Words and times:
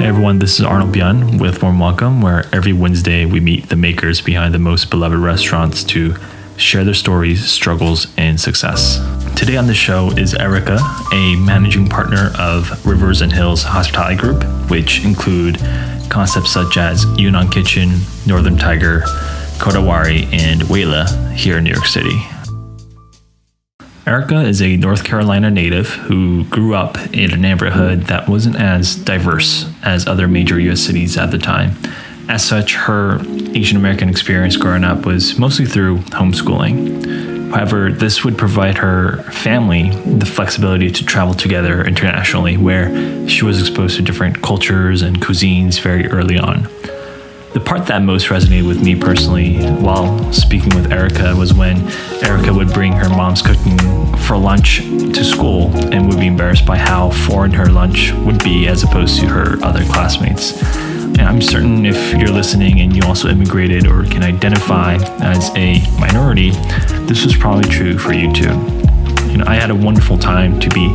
Hey 0.00 0.06
everyone, 0.06 0.38
this 0.38 0.58
is 0.58 0.64
Arnold 0.64 0.94
Byun 0.94 1.38
with 1.38 1.62
Warm 1.62 1.78
Welcome, 1.78 2.22
where 2.22 2.46
every 2.54 2.72
Wednesday 2.72 3.26
we 3.26 3.38
meet 3.38 3.68
the 3.68 3.76
makers 3.76 4.22
behind 4.22 4.54
the 4.54 4.58
most 4.58 4.88
beloved 4.88 5.18
restaurants 5.18 5.84
to 5.84 6.16
share 6.56 6.84
their 6.84 6.94
stories, 6.94 7.44
struggles, 7.44 8.06
and 8.16 8.40
success. 8.40 8.96
Today 9.36 9.58
on 9.58 9.66
the 9.66 9.74
show 9.74 10.10
is 10.12 10.32
Erica, 10.32 10.78
a 11.12 11.36
managing 11.36 11.86
partner 11.86 12.32
of 12.38 12.86
Rivers 12.86 13.20
and 13.20 13.30
Hills 13.30 13.62
Hospitality 13.62 14.16
Group, 14.16 14.42
which 14.70 15.04
include 15.04 15.58
concepts 16.08 16.50
such 16.50 16.78
as 16.78 17.04
Yunnan 17.18 17.50
Kitchen, 17.50 17.98
Northern 18.26 18.56
Tiger, 18.56 19.00
Kodawari, 19.58 20.32
and 20.32 20.62
Wayla 20.62 21.34
here 21.34 21.58
in 21.58 21.64
New 21.64 21.72
York 21.72 21.84
City. 21.84 22.22
Erica 24.10 24.40
is 24.40 24.60
a 24.60 24.76
North 24.76 25.04
Carolina 25.04 25.52
native 25.52 25.90
who 25.90 26.42
grew 26.46 26.74
up 26.74 26.98
in 27.14 27.32
a 27.32 27.36
neighborhood 27.36 28.06
that 28.06 28.28
wasn't 28.28 28.56
as 28.56 28.96
diverse 28.96 29.70
as 29.84 30.04
other 30.08 30.26
major 30.26 30.58
US 30.58 30.80
cities 30.80 31.16
at 31.16 31.30
the 31.30 31.38
time. 31.38 31.76
As 32.28 32.42
such, 32.42 32.74
her 32.74 33.20
Asian 33.54 33.76
American 33.76 34.08
experience 34.08 34.56
growing 34.56 34.82
up 34.82 35.06
was 35.06 35.38
mostly 35.38 35.64
through 35.64 35.98
homeschooling. 35.98 37.52
However, 37.52 37.92
this 37.92 38.24
would 38.24 38.36
provide 38.36 38.78
her 38.78 39.22
family 39.30 39.90
the 39.90 40.26
flexibility 40.26 40.90
to 40.90 41.04
travel 41.04 41.32
together 41.32 41.84
internationally, 41.84 42.56
where 42.56 43.28
she 43.28 43.44
was 43.44 43.60
exposed 43.60 43.94
to 43.94 44.02
different 44.02 44.42
cultures 44.42 45.02
and 45.02 45.22
cuisines 45.22 45.80
very 45.80 46.08
early 46.08 46.36
on. 46.36 46.64
The 47.52 47.58
part 47.58 47.86
that 47.86 48.02
most 48.02 48.28
resonated 48.28 48.68
with 48.68 48.80
me 48.80 48.94
personally 48.94 49.58
while 49.80 50.32
speaking 50.32 50.72
with 50.76 50.92
Erica 50.92 51.34
was 51.34 51.52
when 51.52 51.78
Erica 52.22 52.54
would 52.54 52.72
bring 52.72 52.92
her 52.92 53.08
mom's 53.08 53.42
cooking 53.42 53.76
for 54.30 54.38
lunch 54.38 54.78
to 54.78 55.24
school 55.24 55.76
and 55.92 56.06
would 56.06 56.20
be 56.20 56.28
embarrassed 56.28 56.64
by 56.64 56.78
how 56.78 57.10
foreign 57.10 57.50
her 57.50 57.66
lunch 57.66 58.12
would 58.12 58.38
be 58.44 58.68
as 58.68 58.84
opposed 58.84 59.18
to 59.18 59.26
her 59.26 59.60
other 59.64 59.84
classmates. 59.86 60.62
And 61.02 61.22
I'm 61.22 61.42
certain 61.42 61.84
if 61.84 62.14
you're 62.14 62.30
listening 62.30 62.80
and 62.80 62.94
you 62.94 63.02
also 63.02 63.28
immigrated 63.28 63.88
or 63.88 64.04
can 64.04 64.22
identify 64.22 64.98
as 65.18 65.50
a 65.56 65.80
minority, 65.98 66.52
this 67.08 67.24
was 67.24 67.36
probably 67.36 67.68
true 67.68 67.98
for 67.98 68.12
you 68.12 68.32
too 68.32 68.89
know, 69.40 69.50
I 69.50 69.56
had 69.56 69.70
a 69.70 69.74
wonderful 69.74 70.18
time 70.18 70.60
to 70.60 70.68
be 70.70 70.86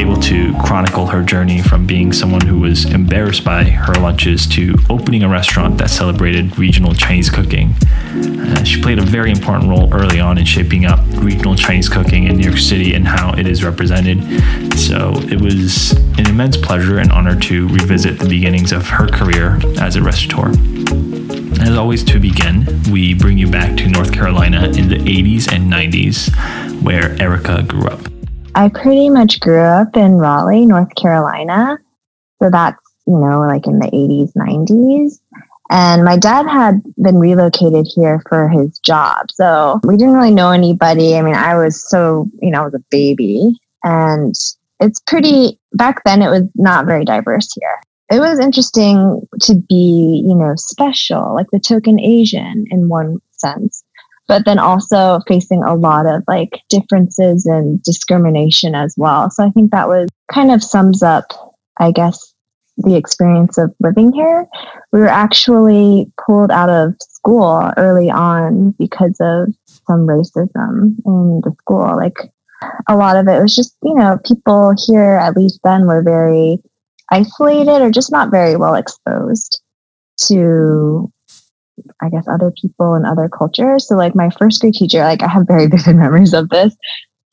able 0.00 0.16
to 0.22 0.54
chronicle 0.64 1.06
her 1.06 1.22
journey 1.22 1.62
from 1.62 1.86
being 1.86 2.12
someone 2.12 2.46
who 2.46 2.60
was 2.60 2.84
embarrassed 2.84 3.44
by 3.44 3.64
her 3.64 3.94
lunches 3.94 4.46
to 4.48 4.74
opening 4.90 5.22
a 5.22 5.28
restaurant 5.28 5.78
that 5.78 5.90
celebrated 5.90 6.58
regional 6.58 6.94
Chinese 6.94 7.30
cooking. 7.30 7.74
Uh, 7.82 8.64
she 8.64 8.80
played 8.80 8.98
a 8.98 9.02
very 9.02 9.30
important 9.30 9.68
role 9.68 9.92
early 9.94 10.20
on 10.20 10.38
in 10.38 10.44
shaping 10.44 10.84
up 10.84 11.00
regional 11.14 11.54
Chinese 11.54 11.88
cooking 11.88 12.24
in 12.24 12.36
New 12.36 12.48
York 12.48 12.58
City 12.58 12.94
and 12.94 13.06
how 13.06 13.32
it 13.34 13.46
is 13.46 13.64
represented. 13.64 14.22
So 14.78 15.12
it 15.30 15.40
was 15.40 15.92
an 16.18 16.26
immense 16.28 16.56
pleasure 16.56 16.98
and 16.98 17.10
honor 17.12 17.38
to 17.40 17.68
revisit 17.68 18.18
the 18.18 18.28
beginnings 18.28 18.72
of 18.72 18.88
her 18.88 19.08
career 19.08 19.58
as 19.80 19.96
a 19.96 20.02
restaurateur. 20.02 20.50
As 21.60 21.76
always, 21.76 22.02
to 22.04 22.18
begin, 22.18 22.66
we 22.90 23.14
bring 23.14 23.38
you 23.38 23.48
back 23.48 23.76
to 23.76 23.88
North 23.88 24.12
Carolina 24.12 24.66
in 24.68 24.88
the 24.88 24.96
80s 24.96 25.52
and 25.52 25.70
90s 25.70 26.71
where 26.82 27.20
Erica 27.20 27.62
grew 27.62 27.86
up? 27.86 28.00
I 28.54 28.68
pretty 28.68 29.08
much 29.08 29.40
grew 29.40 29.60
up 29.60 29.96
in 29.96 30.14
Raleigh, 30.14 30.66
North 30.66 30.94
Carolina. 30.94 31.78
So 32.42 32.50
that's, 32.50 32.78
you 33.06 33.18
know, 33.18 33.40
like 33.40 33.66
in 33.66 33.78
the 33.78 33.86
80s, 33.86 34.32
90s. 34.36 35.20
And 35.70 36.04
my 36.04 36.18
dad 36.18 36.46
had 36.46 36.82
been 37.02 37.18
relocated 37.18 37.86
here 37.94 38.22
for 38.28 38.48
his 38.48 38.78
job. 38.80 39.30
So 39.32 39.80
we 39.84 39.96
didn't 39.96 40.14
really 40.14 40.34
know 40.34 40.50
anybody. 40.50 41.16
I 41.16 41.22
mean, 41.22 41.34
I 41.34 41.56
was 41.56 41.88
so, 41.88 42.28
you 42.42 42.50
know, 42.50 42.62
I 42.62 42.64
was 42.64 42.74
a 42.74 42.84
baby. 42.90 43.58
And 43.82 44.34
it's 44.80 45.00
pretty, 45.00 45.58
back 45.72 46.02
then, 46.04 46.20
it 46.20 46.28
was 46.28 46.42
not 46.56 46.84
very 46.84 47.04
diverse 47.06 47.48
here. 47.58 47.80
It 48.10 48.20
was 48.20 48.38
interesting 48.38 49.22
to 49.40 49.54
be, 49.54 50.22
you 50.26 50.34
know, 50.34 50.52
special, 50.56 51.34
like 51.34 51.46
the 51.52 51.60
token 51.60 51.98
Asian 51.98 52.66
in 52.70 52.88
one 52.88 53.22
sense 53.30 53.82
but 54.32 54.46
then 54.46 54.58
also 54.58 55.20
facing 55.28 55.62
a 55.62 55.74
lot 55.74 56.06
of 56.06 56.22
like 56.26 56.58
differences 56.70 57.44
and 57.44 57.82
discrimination 57.82 58.74
as 58.74 58.94
well. 58.96 59.28
So 59.28 59.44
I 59.44 59.50
think 59.50 59.72
that 59.72 59.88
was 59.88 60.08
kind 60.32 60.50
of 60.50 60.64
sums 60.64 61.02
up, 61.02 61.26
I 61.78 61.92
guess, 61.92 62.32
the 62.78 62.96
experience 62.96 63.58
of 63.58 63.74
living 63.80 64.10
here. 64.10 64.46
We 64.90 65.00
were 65.00 65.06
actually 65.06 66.10
pulled 66.24 66.50
out 66.50 66.70
of 66.70 66.94
school 66.98 67.74
early 67.76 68.10
on 68.10 68.70
because 68.78 69.18
of 69.20 69.52
some 69.86 70.06
racism 70.06 70.96
in 71.04 71.42
the 71.44 71.54
school. 71.60 71.94
Like 71.94 72.16
a 72.88 72.96
lot 72.96 73.18
of 73.18 73.28
it 73.28 73.38
was 73.38 73.54
just, 73.54 73.76
you 73.82 73.94
know, 73.94 74.18
people 74.24 74.72
here, 74.86 75.18
at 75.20 75.36
least 75.36 75.60
then, 75.62 75.86
were 75.86 76.02
very 76.02 76.56
isolated 77.10 77.82
or 77.82 77.90
just 77.90 78.10
not 78.10 78.30
very 78.30 78.56
well 78.56 78.76
exposed 78.76 79.60
to 80.28 81.12
I 82.02 82.08
guess 82.08 82.26
other 82.28 82.52
people 82.60 82.94
and 82.94 83.06
other 83.06 83.28
cultures. 83.28 83.86
So 83.86 83.96
like 83.96 84.14
my 84.14 84.30
first 84.30 84.60
grade 84.60 84.74
teacher, 84.74 84.98
like 84.98 85.22
I 85.22 85.28
have 85.28 85.46
very 85.46 85.66
vivid 85.68 85.96
memories 85.96 86.34
of 86.34 86.48
this. 86.48 86.74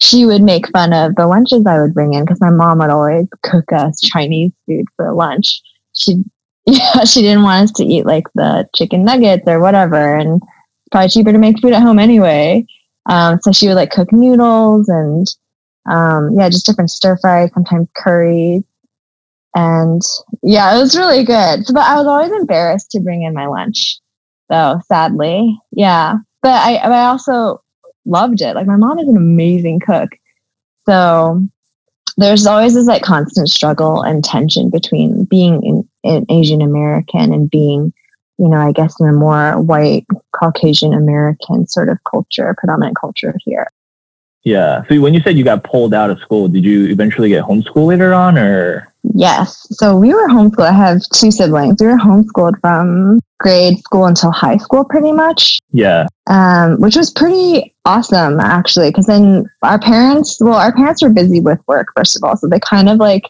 She 0.02 0.25
would 0.25 0.41
make 0.41 0.69
fun 0.69 0.94
of 0.94 1.16
the 1.16 1.28
lunches 1.28 1.66
I 1.66 1.81
would 1.81 1.94
bring 1.94 2.13
in 2.13 2.24
because 2.24 2.40
my 2.40 2.52
mom 2.52 2.79
would 2.79 2.90
always 2.90 3.28
cook 3.44 3.72
us 3.74 4.00
Chinese 4.00 4.52
food 4.66 4.85
for 4.96 5.13
lunch. 5.13 5.62
She 5.94 6.24
yeah, 6.66 7.03
she 7.03 7.22
didn't 7.22 7.44
want 7.44 7.63
us 7.63 7.72
to 7.78 7.84
eat 7.84 8.06
like 8.06 8.25
the 8.35 8.68
chicken 8.75 9.03
nuggets 9.03 9.44
or 9.47 9.59
whatever, 9.59 10.16
and 10.16 10.35
it's 10.35 10.90
probably 10.91 11.09
cheaper 11.09 11.31
to 11.31 11.38
make 11.38 11.59
food 11.59 11.74
at 11.74 11.81
home 11.81 11.97
anyway. 11.97 12.66
Um, 13.08 13.40
so 13.41 13.52
she 13.52 13.68
would 13.68 13.74
like 13.74 13.90
cook 13.90 14.12
noodles 14.12 14.88
and 14.88 15.28
um, 15.90 16.29
yeah, 16.38 16.47
just 16.50 16.66
different 16.66 16.91
stir 16.91 17.18
fries, 17.18 17.50
sometimes 17.53 17.88
curries. 17.97 18.62
And 19.56 20.02
yeah, 20.44 20.75
it 20.75 20.79
was 20.79 20.96
really 20.96 21.24
good. 21.24 21.66
So, 21.66 21.74
but 21.74 21.88
I 21.88 21.96
was 21.97 22.06
always 22.06 22.31
embarrassed 22.31 22.91
to 22.91 23.00
bring 23.00 23.24
in 23.24 23.34
my 23.34 23.47
lunch 23.47 24.00
though, 24.50 24.80
sadly. 24.88 25.60
Yeah. 25.72 26.18
But 26.42 26.54
I, 26.54 26.76
I 26.78 27.06
also 27.06 27.62
loved 28.06 28.42
it. 28.42 28.56
Like 28.56 28.68
my 28.68 28.76
mom 28.76 29.00
is 29.00 29.08
an 29.08 29.18
amazing 29.18 29.80
cook. 29.80 30.10
So 30.86 31.46
there's 32.18 32.46
always 32.46 32.74
this 32.74 32.88
like 32.88 33.02
constant 33.02 33.50
struggle 33.50 34.02
and 34.02 34.24
tension 34.24 34.70
between 34.70 35.26
being 35.26 35.88
an 36.04 36.26
Asian 36.30 36.62
American 36.62 37.34
and 37.34 37.50
being, 37.50 37.94
you 38.38 38.50
know, 38.50 38.58
I 38.58 38.72
guess 38.72 38.96
in 39.00 39.08
a 39.08 39.14
more 39.14 39.62
white 39.62 40.06
Caucasian 40.36 40.94
American 40.94 41.68
sort 41.68 41.90
of 41.90 41.98
culture, 42.09 42.56
predominant 42.58 42.98
culture 43.00 43.36
here. 43.46 43.68
Yeah. 44.44 44.84
So 44.90 45.00
when 45.02 45.14
you 45.14 45.22
said 45.22 45.38
you 45.38 45.44
got 45.44 45.64
pulled 45.64 45.94
out 45.94 46.09
of 46.09 46.20
school, 46.20 46.48
did 46.48 46.64
you 46.64 46.88
eventually 46.88 47.30
get 47.30 47.44
homeschooled 47.44 47.88
later 47.88 48.14
on 48.14 48.38
or? 48.38 48.89
Yes. 49.04 49.68
So 49.72 49.98
we 49.98 50.14
were 50.14 50.28
homeschooled. 50.28 50.68
I 50.68 50.74
have 50.74 51.02
two 51.14 51.32
siblings. 51.32 51.78
We 51.80 51.88
were 51.88 51.98
homeschooled 51.98 52.60
from 52.60 53.20
grade 53.40 53.80
school 53.80 54.06
until 54.06 54.32
high 54.32 54.58
school, 54.58 54.84
pretty 54.84 55.12
much. 55.12 55.60
Yeah. 55.72 56.08
Um, 56.28 56.80
which 56.82 56.96
was 56.96 57.09
pretty 57.09 57.74
awesome, 57.86 58.40
actually, 58.40 58.90
because 58.90 59.06
then 59.06 59.50
our 59.64 59.80
parents, 59.80 60.38
well, 60.42 60.56
our 60.56 60.74
parents 60.74 61.02
were 61.02 61.09
busy 61.09 61.40
with 61.40 61.59
work, 61.68 61.88
first 61.96 62.18
of 62.18 62.24
all. 62.24 62.36
So 62.36 62.48
they 62.48 62.59
kind 62.59 62.90
of 62.90 62.98
like 62.98 63.24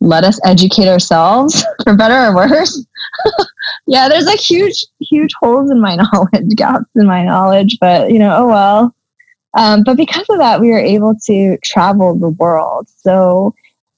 let 0.00 0.24
us 0.24 0.38
educate 0.44 0.88
ourselves 0.88 1.64
for 1.84 1.96
better 1.96 2.14
or 2.14 2.34
worse. 2.34 2.84
yeah, 3.86 4.08
there's 4.08 4.26
like 4.26 4.40
huge, 4.40 4.84
huge 5.00 5.32
holes 5.40 5.70
in 5.70 5.80
my 5.80 5.96
knowledge, 6.12 6.54
gaps 6.56 6.90
in 6.94 7.06
my 7.06 7.24
knowledge, 7.24 7.78
but 7.80 8.10
you 8.10 8.18
know, 8.18 8.36
oh 8.36 8.46
well. 8.46 8.94
Um, 9.56 9.84
but 9.84 9.96
because 9.96 10.26
of 10.30 10.38
that, 10.38 10.60
we 10.60 10.68
were 10.70 10.80
able 10.80 11.14
to 11.26 11.56
travel 11.58 12.14
the 12.18 12.30
world. 12.30 12.88
So 12.88 13.54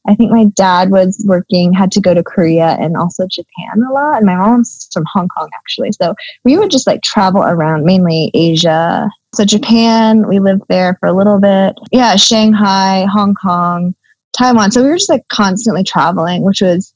I 0.08 0.14
think 0.14 0.30
my 0.30 0.44
dad 0.44 0.90
was 0.90 1.22
working, 1.26 1.72
had 1.72 1.90
to 1.92 2.00
go 2.00 2.14
to 2.14 2.22
Korea 2.22 2.76
and 2.80 2.96
also 2.96 3.26
Japan 3.26 3.82
a 3.88 3.92
lot. 3.92 4.18
And 4.18 4.26
my 4.26 4.36
mom's 4.36 4.88
from 4.92 5.04
Hong 5.12 5.28
Kong, 5.28 5.48
actually. 5.54 5.92
So 5.92 6.14
we 6.44 6.56
would 6.56 6.70
just 6.70 6.86
like 6.86 7.02
travel 7.02 7.42
around 7.42 7.84
mainly 7.84 8.30
Asia. 8.34 9.08
So 9.34 9.44
Japan, 9.44 10.26
we 10.28 10.38
lived 10.38 10.62
there 10.68 10.96
for 11.00 11.08
a 11.08 11.12
little 11.12 11.40
bit. 11.40 11.74
Yeah, 11.90 12.16
Shanghai, 12.16 13.06
Hong 13.10 13.34
Kong, 13.34 13.94
Taiwan. 14.32 14.70
So 14.70 14.82
we 14.82 14.88
were 14.88 14.96
just 14.96 15.10
like 15.10 15.26
constantly 15.28 15.82
traveling, 15.82 16.42
which 16.42 16.60
was 16.60 16.94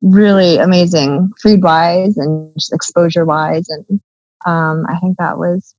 really 0.00 0.58
amazing 0.58 1.30
food 1.40 1.62
wise 1.62 2.16
and 2.16 2.52
exposure 2.72 3.24
wise. 3.24 3.68
And 3.68 4.00
um, 4.46 4.84
I 4.88 4.98
think 4.98 5.18
that 5.18 5.38
was 5.38 5.74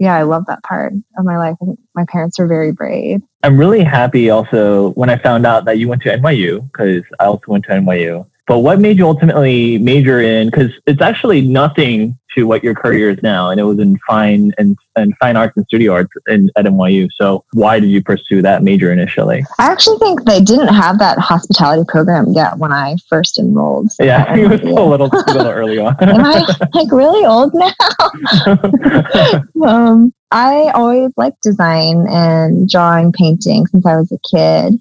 yeah, 0.00 0.14
I 0.14 0.22
love 0.22 0.46
that 0.46 0.62
part 0.62 0.94
of 1.18 1.24
my 1.24 1.36
life. 1.36 1.56
I 1.62 1.64
think 1.66 1.78
my 1.94 2.06
parents 2.08 2.38
were 2.38 2.46
very 2.46 2.72
brave. 2.72 3.20
I'm 3.42 3.58
really 3.58 3.84
happy 3.84 4.30
also 4.30 4.90
when 4.92 5.10
I 5.10 5.18
found 5.18 5.46
out 5.46 5.66
that 5.66 5.78
you 5.78 5.88
went 5.88 6.02
to 6.02 6.08
NYU 6.08 6.62
because 6.72 7.02
I 7.20 7.26
also 7.26 7.44
went 7.48 7.66
to 7.66 7.72
NYU. 7.72 8.26
But 8.46 8.60
what 8.60 8.80
made 8.80 8.96
you 8.96 9.06
ultimately 9.06 9.78
major 9.78 10.18
in? 10.20 10.48
Because 10.48 10.72
it's 10.86 11.02
actually 11.02 11.42
nothing 11.42 12.18
to 12.36 12.46
what 12.46 12.62
your 12.62 12.74
career 12.74 13.10
is 13.10 13.22
now, 13.22 13.50
and 13.50 13.60
it 13.60 13.64
was 13.64 13.78
in 13.78 13.98
fine 14.06 14.52
and, 14.58 14.76
and 14.96 15.16
fine 15.18 15.36
arts 15.36 15.56
and 15.56 15.66
studio 15.66 15.92
arts 15.92 16.10
in, 16.28 16.50
at 16.56 16.64
NYU. 16.64 17.08
So 17.16 17.44
why 17.52 17.80
did 17.80 17.88
you 17.88 18.02
pursue 18.02 18.42
that 18.42 18.62
major 18.62 18.92
initially? 18.92 19.44
I 19.58 19.70
actually 19.70 19.98
think 19.98 20.24
they 20.24 20.40
didn't 20.40 20.74
have 20.74 20.98
that 20.98 21.18
hospitality 21.18 21.84
program 21.88 22.32
yet 22.32 22.58
when 22.58 22.72
I 22.72 22.96
first 23.08 23.38
enrolled. 23.38 23.90
So 23.92 24.04
yeah, 24.04 24.34
it 24.34 24.48
was 24.48 24.60
a 24.60 24.64
little, 24.64 25.06
a 25.12 25.32
little 25.32 25.46
early 25.46 25.78
on. 25.78 25.96
Am 26.00 26.24
I 26.24 26.44
like 26.74 26.92
really 26.92 27.26
old 27.26 27.52
now? 27.54 27.72
um, 29.66 30.12
I 30.30 30.70
always 30.74 31.10
liked 31.16 31.42
design 31.42 32.06
and 32.08 32.68
drawing, 32.68 33.12
painting 33.12 33.66
since 33.66 33.84
I 33.84 33.96
was 33.96 34.12
a 34.12 34.18
kid. 34.30 34.80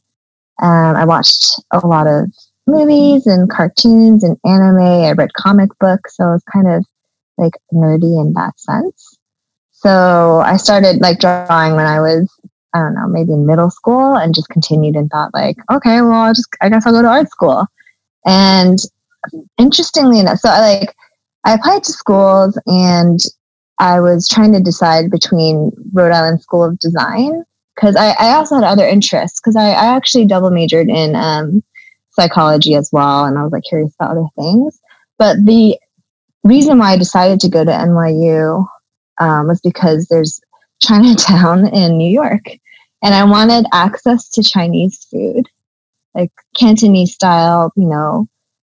Um, 0.61 0.95
I 0.95 1.05
watched 1.05 1.61
a 1.71 1.85
lot 1.87 2.05
of 2.05 2.31
movies 2.67 3.25
and 3.25 3.49
cartoons 3.49 4.23
and 4.23 4.37
anime. 4.45 4.79
I 4.79 5.11
read 5.13 5.33
comic 5.33 5.69
books, 5.79 6.17
so 6.17 6.25
I 6.25 6.31
was 6.33 6.43
kind 6.53 6.67
of 6.67 6.85
like 7.39 7.53
nerdy 7.73 8.19
in 8.21 8.33
that 8.33 8.59
sense. 8.59 9.17
So 9.71 10.41
I 10.41 10.57
started 10.57 10.99
like 10.99 11.19
drawing 11.19 11.75
when 11.75 11.85
I 11.85 12.01
was, 12.01 12.29
I 12.73 12.79
don't 12.79 12.95
know, 12.95 13.07
maybe 13.07 13.31
in 13.31 13.45
middle 13.45 13.69
school 13.69 14.15
and 14.15 14.35
just 14.35 14.49
continued 14.49 14.95
and 14.95 15.09
thought 15.09 15.33
like, 15.33 15.55
okay, 15.71 16.01
well, 16.01 16.11
I'll 16.11 16.33
just, 16.33 16.49
I 16.61 16.69
guess 16.69 16.85
I'll 16.85 16.93
go 16.93 17.01
to 17.01 17.07
art 17.07 17.29
school. 17.29 17.65
And 18.25 18.77
interestingly 19.57 20.19
enough, 20.19 20.39
so 20.39 20.49
I 20.49 20.59
like, 20.59 20.95
I 21.45 21.53
applied 21.53 21.83
to 21.85 21.93
schools 21.93 22.59
and 22.67 23.19
I 23.79 24.01
was 24.01 24.27
trying 24.27 24.51
to 24.53 24.59
decide 24.59 25.09
between 25.09 25.71
Rhode 25.93 26.11
Island 26.11 26.41
School 26.41 26.65
of 26.65 26.77
Design 26.79 27.43
because 27.75 27.95
I, 27.95 28.09
I, 28.19 28.33
also 28.33 28.55
had 28.55 28.65
other 28.65 28.85
interests 28.85 29.39
because 29.39 29.55
I, 29.55 29.69
I, 29.69 29.95
actually 29.95 30.25
double 30.25 30.51
majored 30.51 30.89
in 30.89 31.15
um, 31.15 31.63
psychology 32.09 32.75
as 32.75 32.89
well 32.91 33.23
and 33.23 33.37
I 33.37 33.43
was 33.43 33.53
like 33.53 33.63
curious 33.63 33.95
about 33.97 34.11
other 34.11 34.27
things. 34.35 34.81
But 35.17 35.37
the 35.45 35.79
reason 36.43 36.77
why 36.79 36.93
I 36.93 36.97
decided 36.97 37.39
to 37.41 37.49
go 37.49 37.63
to 37.63 37.71
NYU 37.71 38.65
um, 39.19 39.47
was 39.47 39.61
because 39.61 40.07
there's 40.07 40.39
Chinatown 40.81 41.67
in 41.73 41.97
New 41.97 42.09
York 42.09 42.45
and 43.01 43.15
I 43.15 43.23
wanted 43.23 43.65
access 43.73 44.29
to 44.31 44.43
Chinese 44.43 45.05
food, 45.09 45.47
like 46.13 46.31
Cantonese 46.57 47.13
style, 47.13 47.71
you 47.75 47.87
know, 47.87 48.27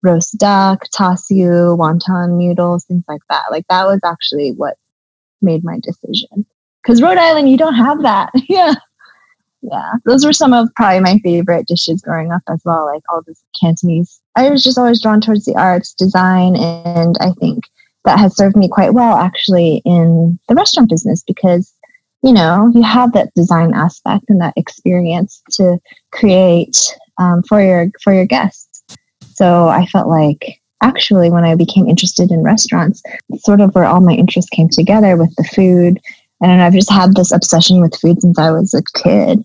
roast 0.03 0.39
duck, 0.39 0.85
char 0.95 1.17
siu, 1.17 1.77
wonton 1.77 2.37
noodles, 2.37 2.85
things 2.85 3.05
like 3.09 3.23
that. 3.31 3.45
Like 3.51 3.67
that 3.69 3.87
was 3.87 4.01
actually 4.05 4.51
what 4.53 4.77
made 5.41 5.65
my 5.65 5.79
decision. 5.83 6.47
Because 6.83 7.03
Rhode 7.03 7.19
Island, 7.19 7.51
you 7.51 7.57
don't 7.57 7.75
have 7.75 8.03
that. 8.03 8.31
yeah. 8.49 8.75
Yeah. 9.63 9.93
Those 10.05 10.25
were 10.25 10.33
some 10.33 10.53
of 10.53 10.69
probably 10.75 11.01
my 11.01 11.19
favorite 11.23 11.67
dishes 11.67 12.03
growing 12.03 12.33
up 12.33 12.43
as 12.49 12.61
well, 12.65 12.87
like 12.87 13.03
all 13.11 13.23
this 13.27 13.43
Cantonese. 13.61 14.21
I 14.37 14.51
was 14.51 14.63
just 14.63 14.79
always 14.79 15.03
drawn 15.03 15.21
towards 15.21 15.45
the 15.45 15.55
arts, 15.57 15.93
design, 15.95 16.57
and 16.57 17.17
I 17.21 17.33
think 17.33 17.65
that 18.05 18.19
has 18.19 18.37
served 18.37 18.57
me 18.57 18.69
quite 18.69 18.95
well 18.95 19.17
actually 19.17 19.83
in 19.85 20.39
the 20.49 20.55
restaurant 20.55 20.89
business 20.89 21.23
because 21.27 21.73
you 22.23 22.33
know 22.33 22.71
you 22.75 22.83
have 22.83 23.13
that 23.13 23.33
design 23.35 23.75
aspect 23.75 24.25
and 24.29 24.41
that 24.41 24.55
experience 24.57 25.43
to 25.53 25.79
create 26.11 26.77
um, 27.19 27.43
for 27.45 27.63
your 27.63 27.91
for 28.03 28.13
your 28.13 28.27
guests 28.27 28.83
so 29.35 29.69
i 29.69 29.87
felt 29.87 30.09
like 30.09 30.61
actually 30.83 31.31
when 31.31 31.45
I 31.45 31.55
became 31.55 31.89
interested 31.89 32.31
in 32.31 32.43
restaurants, 32.43 33.03
sort 33.39 33.61
of 33.61 33.75
where 33.75 33.85
all 33.85 34.01
my 34.01 34.13
interests 34.13 34.51
came 34.51 34.69
together 34.69 35.17
with 35.17 35.35
the 35.37 35.45
food. 35.45 35.99
And 36.43 36.61
I've 36.61 36.75
just 36.75 36.91
had 36.91 37.15
this 37.15 37.33
obsession 37.33 37.81
with 37.81 37.99
food 37.99 38.21
since 38.21 38.39
I 38.39 38.51
was 38.51 38.75
a 38.75 38.83
kid. 39.03 39.45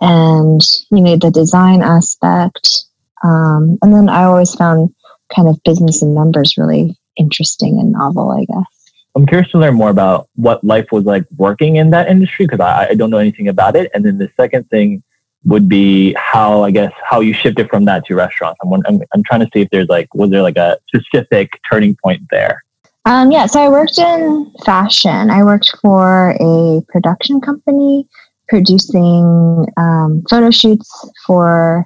And, 0.00 0.60
you 0.90 1.00
know, 1.00 1.16
the 1.16 1.30
design 1.30 1.82
aspect. 1.82 2.84
Um, 3.24 3.78
and 3.82 3.92
then 3.92 4.08
I 4.08 4.24
always 4.24 4.54
found 4.54 4.94
kind 5.34 5.48
of 5.48 5.60
business 5.64 6.02
and 6.02 6.14
numbers 6.14 6.54
really 6.56 6.96
interesting 7.16 7.80
and 7.80 7.92
novel, 7.92 8.30
I 8.30 8.44
guess. 8.44 8.92
I'm 9.16 9.26
curious 9.26 9.50
to 9.52 9.58
learn 9.58 9.74
more 9.74 9.90
about 9.90 10.28
what 10.34 10.62
life 10.64 10.86
was 10.90 11.04
like 11.04 11.24
working 11.36 11.76
in 11.76 11.90
that 11.90 12.08
industry 12.08 12.46
because 12.46 12.60
I, 12.60 12.88
I 12.90 12.94
don't 12.94 13.10
know 13.10 13.18
anything 13.18 13.48
about 13.48 13.76
it. 13.76 13.90
And 13.94 14.04
then 14.04 14.18
the 14.18 14.28
second 14.36 14.68
thing 14.70 15.02
would 15.44 15.68
be 15.68 16.14
how 16.14 16.64
I 16.64 16.70
guess 16.70 16.92
how 17.04 17.20
you 17.20 17.32
shifted 17.32 17.68
from 17.68 17.84
that 17.84 18.04
to 18.06 18.14
restaurants. 18.14 18.58
I'm, 18.62 18.72
I'm 18.86 19.02
I'm 19.12 19.22
trying 19.22 19.40
to 19.40 19.48
see 19.52 19.60
if 19.60 19.70
there's 19.70 19.88
like 19.88 20.12
was 20.14 20.30
there 20.30 20.42
like 20.42 20.56
a 20.56 20.78
specific 20.88 21.60
turning 21.70 21.96
point 22.02 22.22
there. 22.30 22.64
Um, 23.06 23.30
yeah, 23.30 23.46
so 23.46 23.60
I 23.60 23.68
worked 23.68 23.98
in 23.98 24.50
fashion. 24.64 25.30
I 25.30 25.44
worked 25.44 25.70
for 25.82 26.34
a 26.40 26.80
production 26.88 27.40
company 27.40 28.08
producing 28.48 29.66
um, 29.76 30.22
photo 30.28 30.50
shoots 30.50 30.90
for 31.26 31.84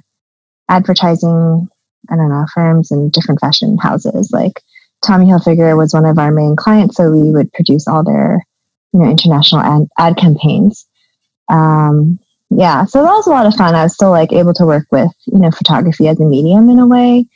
advertising. 0.69 1.67
I 2.09 2.15
don't 2.15 2.29
know 2.29 2.45
firms 2.53 2.91
and 2.91 3.11
different 3.11 3.41
fashion 3.41 3.77
houses. 3.77 4.31
Like 4.31 4.61
Tommy 5.05 5.25
Hilfiger 5.25 5.77
was 5.77 5.93
one 5.93 6.05
of 6.05 6.17
our 6.17 6.31
main 6.31 6.55
clients, 6.55 6.95
so 6.95 7.11
we 7.11 7.31
would 7.31 7.51
produce 7.53 7.87
all 7.87 8.03
their 8.03 8.43
you 8.93 8.99
know 8.99 9.09
international 9.09 9.61
ad, 9.61 9.87
ad 9.97 10.17
campaigns. 10.17 10.87
Um, 11.49 12.19
yeah, 12.49 12.85
so 12.85 13.03
that 13.03 13.11
was 13.11 13.27
a 13.27 13.31
lot 13.31 13.45
of 13.45 13.53
fun. 13.55 13.75
I 13.75 13.83
was 13.83 13.93
still 13.93 14.09
like 14.09 14.33
able 14.33 14.53
to 14.55 14.65
work 14.65 14.87
with, 14.91 15.11
you 15.27 15.37
know, 15.37 15.51
photography 15.51 16.07
as 16.07 16.19
a 16.19 16.25
medium 16.25 16.69
in 16.69 16.79
a 16.79 16.87
way, 16.87 17.27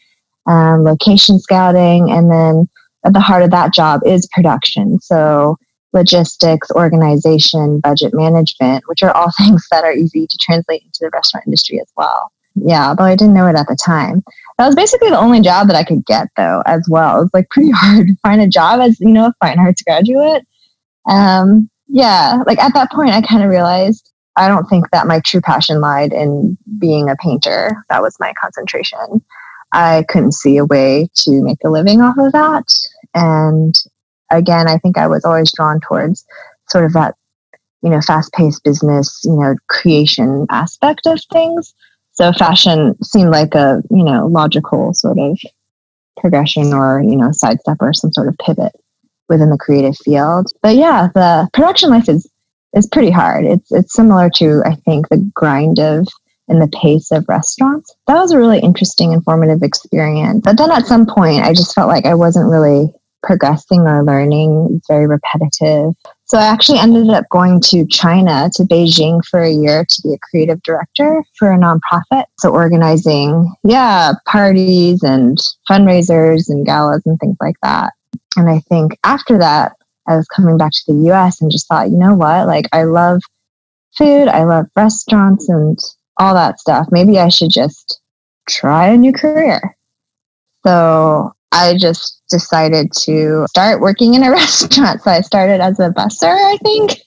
um, 0.47 0.83
location 0.83 1.39
scouting, 1.39 2.09
and 2.11 2.31
then 2.31 2.67
at 3.05 3.13
the 3.13 3.19
heart 3.19 3.43
of 3.43 3.51
that 3.51 3.73
job 3.73 4.01
is 4.05 4.27
production. 4.33 4.99
So 5.01 5.57
logistics, 5.93 6.71
organization, 6.71 7.79
budget 7.79 8.13
management, 8.15 8.83
which 8.87 9.03
are 9.03 9.15
all 9.15 9.31
things 9.37 9.65
that 9.69 9.83
are 9.83 9.93
easy 9.93 10.25
to 10.25 10.37
translate 10.41 10.81
into 10.83 10.99
the 11.01 11.11
restaurant 11.11 11.45
industry 11.45 11.79
as 11.79 11.91
well. 11.95 12.31
Yeah, 12.55 12.89
although 12.89 13.03
I 13.03 13.15
didn't 13.15 13.33
know 13.33 13.47
it 13.47 13.55
at 13.55 13.67
the 13.67 13.75
time. 13.75 14.23
That 14.57 14.67
was 14.67 14.75
basically 14.75 15.09
the 15.09 15.19
only 15.19 15.41
job 15.41 15.67
that 15.67 15.75
I 15.75 15.83
could 15.83 16.05
get 16.05 16.27
though, 16.37 16.61
as 16.65 16.87
well. 16.89 17.17
It 17.17 17.21
was 17.21 17.29
like 17.33 17.49
pretty 17.51 17.71
hard 17.71 18.07
to 18.07 18.15
find 18.21 18.41
a 18.41 18.47
job 18.47 18.79
as, 18.79 18.99
you 18.99 19.11
know, 19.11 19.27
a 19.27 19.33
fine 19.39 19.59
arts 19.59 19.81
graduate. 19.81 20.45
Um, 21.09 21.69
yeah, 21.87 22.43
like 22.45 22.59
at 22.59 22.73
that 22.73 22.91
point 22.91 23.11
I 23.11 23.21
kind 23.21 23.43
of 23.43 23.49
realized 23.49 24.11
I 24.35 24.47
don't 24.47 24.65
think 24.67 24.89
that 24.91 25.07
my 25.07 25.19
true 25.19 25.41
passion 25.41 25.81
lied 25.81 26.11
in 26.11 26.57
being 26.79 27.09
a 27.09 27.15
painter. 27.15 27.83
That 27.89 28.01
was 28.01 28.19
my 28.19 28.33
concentration. 28.41 29.23
I 29.73 30.05
couldn't 30.07 30.33
see 30.33 30.57
a 30.57 30.65
way 30.65 31.09
to 31.15 31.43
make 31.43 31.59
a 31.63 31.69
living 31.69 32.01
off 32.01 32.15
of 32.17 32.31
that. 32.31 32.65
And 33.13 33.75
again, 34.31 34.67
I 34.67 34.77
think 34.77 34.97
I 34.97 35.07
was 35.07 35.25
always 35.25 35.51
drawn 35.51 35.79
towards 35.79 36.25
sort 36.69 36.85
of 36.85 36.93
that, 36.93 37.15
you 37.81 37.89
know, 37.89 38.01
fast 38.01 38.31
paced 38.33 38.63
business, 38.63 39.21
you 39.23 39.35
know, 39.35 39.55
creation 39.69 40.45
aspect 40.49 41.05
of 41.05 41.19
things. 41.31 41.73
So 42.13 42.31
fashion 42.33 42.95
seemed 43.03 43.31
like 43.31 43.55
a, 43.55 43.81
you 43.89 44.03
know, 44.03 44.27
logical 44.27 44.93
sort 44.93 45.17
of 45.19 45.37
progression 46.17 46.73
or, 46.73 47.01
you 47.01 47.15
know, 47.15 47.31
sidestep 47.31 47.77
or 47.79 47.93
some 47.93 48.11
sort 48.13 48.27
of 48.27 48.37
pivot 48.37 48.71
within 49.29 49.49
the 49.49 49.57
creative 49.57 49.97
field. 49.97 50.51
But 50.61 50.75
yeah, 50.75 51.09
the 51.13 51.49
production 51.53 51.89
life 51.89 52.07
is 52.07 52.29
is 52.73 52.87
pretty 52.87 53.11
hard. 53.11 53.45
It's 53.45 53.71
it's 53.71 53.93
similar 53.93 54.29
to 54.35 54.61
I 54.65 54.75
think 54.75 55.09
the 55.09 55.29
grind 55.33 55.79
of 55.79 56.07
and 56.47 56.61
the 56.61 56.67
pace 56.67 57.11
of 57.11 57.25
restaurants. 57.27 57.95
That 58.07 58.19
was 58.19 58.31
a 58.31 58.37
really 58.37 58.59
interesting, 58.59 59.13
informative 59.13 59.63
experience. 59.63 60.41
But 60.43 60.57
then 60.57 60.71
at 60.71 60.85
some 60.85 61.05
point, 61.05 61.43
I 61.43 61.53
just 61.53 61.73
felt 61.73 61.87
like 61.87 62.05
I 62.05 62.15
wasn't 62.15 62.49
really 62.49 62.93
progressing 63.23 63.81
or 63.81 64.03
learning. 64.03 64.75
It's 64.75 64.87
very 64.87 65.07
repetitive. 65.07 65.93
So 66.25 66.37
I 66.37 66.43
actually 66.43 66.79
ended 66.79 67.09
up 67.09 67.27
going 67.29 67.59
to 67.65 67.85
China, 67.87 68.49
to 68.53 68.63
Beijing 68.63 69.21
for 69.29 69.41
a 69.41 69.51
year 69.51 69.85
to 69.85 70.01
be 70.03 70.13
a 70.13 70.17
creative 70.29 70.61
director 70.63 71.23
for 71.37 71.51
a 71.51 71.57
nonprofit. 71.57 72.25
So 72.39 72.49
organizing, 72.49 73.53
yeah, 73.63 74.13
parties 74.25 75.03
and 75.03 75.37
fundraisers 75.69 76.49
and 76.49 76.65
galas 76.65 77.03
and 77.05 77.19
things 77.19 77.37
like 77.41 77.55
that. 77.61 77.93
And 78.37 78.49
I 78.49 78.59
think 78.69 78.97
after 79.03 79.37
that, 79.37 79.73
I 80.07 80.15
was 80.15 80.27
coming 80.27 80.57
back 80.57 80.71
to 80.71 80.93
the 80.93 81.11
US 81.11 81.41
and 81.41 81.51
just 81.51 81.67
thought, 81.67 81.89
you 81.89 81.97
know 81.97 82.15
what? 82.15 82.47
Like, 82.47 82.65
I 82.73 82.83
love 82.83 83.21
food, 83.97 84.27
I 84.27 84.43
love 84.43 84.65
restaurants 84.75 85.49
and 85.49 85.77
all 86.17 86.33
that 86.33 86.59
stuff. 86.59 86.87
Maybe 86.91 87.19
I 87.19 87.29
should 87.29 87.51
just 87.51 87.99
try 88.49 88.87
a 88.87 88.97
new 88.97 89.13
career. 89.13 89.75
So 90.65 91.33
I 91.51 91.77
just 91.77 92.21
decided 92.33 92.91
to 93.03 93.45
start 93.47 93.79
working 93.79 94.15
in 94.15 94.23
a 94.23 94.31
restaurant. 94.41 95.01
So 95.01 95.11
I 95.11 95.21
started 95.21 95.61
as 95.61 95.79
a 95.79 95.89
busser, 95.89 96.33
I 96.33 96.57
think. 96.57 96.97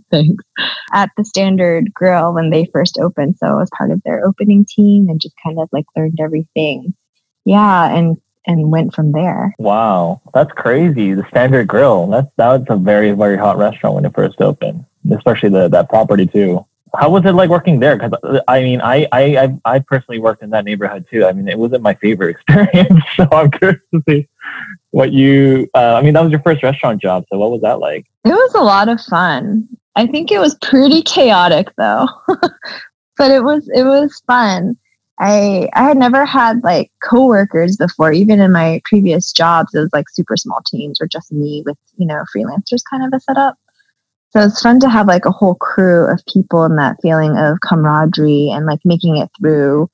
Thanks. 0.10 0.44
At 0.92 1.10
the 1.16 1.24
Standard 1.24 1.92
Grill 1.92 2.32
when 2.32 2.50
they 2.50 2.70
first 2.72 2.96
opened. 3.00 3.36
So 3.38 3.48
I 3.48 3.54
was 3.54 3.70
part 3.76 3.90
of 3.90 4.00
their 4.04 4.24
opening 4.24 4.64
team 4.64 5.08
and 5.08 5.20
just 5.20 5.34
kind 5.44 5.58
of 5.58 5.68
like 5.72 5.86
learned 5.96 6.18
everything. 6.20 6.94
Yeah. 7.44 7.94
And 7.94 8.16
and 8.46 8.70
went 8.70 8.94
from 8.94 9.12
there. 9.12 9.54
Wow, 9.58 10.20
that's 10.34 10.52
crazy. 10.52 11.14
The 11.14 11.26
Standard 11.30 11.66
Grill. 11.66 12.06
That's 12.08 12.28
that 12.36 12.60
was 12.60 12.66
a 12.68 12.76
very 12.76 13.12
very 13.12 13.38
hot 13.38 13.56
restaurant 13.56 13.96
when 13.96 14.04
it 14.04 14.14
first 14.14 14.40
opened, 14.40 14.84
especially 15.10 15.48
the 15.48 15.68
that 15.68 15.88
property 15.88 16.26
too. 16.26 16.66
How 16.98 17.10
was 17.10 17.24
it 17.24 17.32
like 17.32 17.50
working 17.50 17.80
there? 17.80 17.96
Because 17.96 18.40
I 18.48 18.62
mean, 18.62 18.80
I, 18.80 19.06
I 19.12 19.54
I 19.64 19.78
personally 19.80 20.18
worked 20.18 20.42
in 20.42 20.50
that 20.50 20.64
neighborhood 20.64 21.06
too. 21.10 21.24
I 21.24 21.32
mean, 21.32 21.48
it 21.48 21.58
wasn't 21.58 21.82
my 21.82 21.94
favorite 21.94 22.36
experience, 22.48 23.04
so 23.16 23.28
I'm 23.32 23.50
curious 23.50 23.80
to 23.92 24.02
see 24.08 24.28
what 24.90 25.12
you. 25.12 25.68
Uh, 25.74 25.94
I 25.94 26.02
mean, 26.02 26.14
that 26.14 26.22
was 26.22 26.30
your 26.30 26.42
first 26.42 26.62
restaurant 26.62 27.00
job, 27.00 27.24
so 27.30 27.38
what 27.38 27.50
was 27.50 27.62
that 27.62 27.80
like? 27.80 28.06
It 28.24 28.30
was 28.30 28.54
a 28.54 28.62
lot 28.62 28.88
of 28.88 29.00
fun. 29.00 29.68
I 29.96 30.06
think 30.06 30.32
it 30.32 30.38
was 30.38 30.56
pretty 30.56 31.02
chaotic 31.02 31.68
though, 31.76 32.08
but 32.28 33.30
it 33.30 33.44
was 33.44 33.68
it 33.74 33.84
was 33.84 34.22
fun. 34.26 34.76
I 35.20 35.68
I 35.74 35.84
had 35.84 35.96
never 35.96 36.24
had 36.24 36.62
like 36.64 36.90
coworkers 37.02 37.76
before. 37.76 38.12
Even 38.12 38.40
in 38.40 38.52
my 38.52 38.80
previous 38.84 39.32
jobs, 39.32 39.74
it 39.74 39.80
was 39.80 39.92
like 39.92 40.08
super 40.10 40.36
small 40.36 40.60
teams 40.66 41.00
or 41.00 41.06
just 41.06 41.32
me 41.32 41.62
with 41.64 41.78
you 41.96 42.06
know 42.06 42.24
freelancers 42.34 42.82
kind 42.90 43.04
of 43.04 43.16
a 43.16 43.20
setup. 43.20 43.56
So 44.34 44.42
it's 44.42 44.60
fun 44.60 44.80
to 44.80 44.88
have 44.88 45.06
like 45.06 45.24
a 45.24 45.30
whole 45.30 45.54
crew 45.54 46.06
of 46.10 46.20
people 46.32 46.64
and 46.64 46.78
that 46.78 46.96
feeling 47.00 47.38
of 47.38 47.60
camaraderie 47.60 48.50
and 48.52 48.66
like 48.66 48.80
making 48.84 49.16
it 49.16 49.30
through 49.38 49.88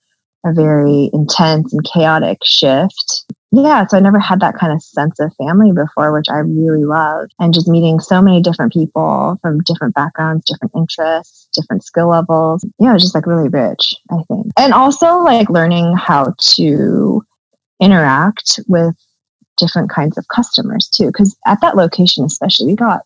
a 0.47 0.53
very 0.53 1.11
intense 1.13 1.73
and 1.73 1.85
chaotic 1.85 2.39
shift. 2.43 3.27
Yeah, 3.53 3.87
so 3.87 3.97
I 3.97 4.01
never 4.01 4.19
had 4.19 4.41
that 4.41 4.57
kind 4.57 4.73
of 4.73 4.83
sense 4.83 5.21
of 5.21 5.35
family 5.37 5.73
before, 5.73 6.13
which 6.13 6.29
I 6.31 6.39
really 6.39 6.85
love. 6.85 7.29
And 7.39 7.53
just 7.53 7.69
meeting 7.69 8.01
so 8.01 8.23
many 8.23 8.41
different 8.41 8.73
people 8.73 9.39
from 9.43 9.61
different 9.65 9.95
backgrounds, 9.95 10.47
different 10.47 10.73
interests 10.75 11.41
different 11.53 11.85
skill 11.85 12.09
levels. 12.09 12.65
Yeah, 12.79 12.91
it 12.91 12.95
was 12.95 13.03
just 13.03 13.15
like 13.15 13.27
really 13.27 13.49
rich, 13.49 13.95
I 14.11 14.23
think. 14.29 14.47
And 14.59 14.73
also 14.73 15.19
like 15.19 15.49
learning 15.51 15.97
how 15.97 16.35
to 16.39 17.25
interact 17.81 18.61
with 18.69 18.95
different 19.57 19.91
kinds 19.91 20.17
of 20.17 20.27
customers 20.29 20.89
too. 20.89 21.07
Because 21.07 21.37
at 21.47 21.61
that 21.61 21.77
location, 21.77 22.25
especially, 22.25 22.67
we 22.67 22.77
got, 22.77 23.03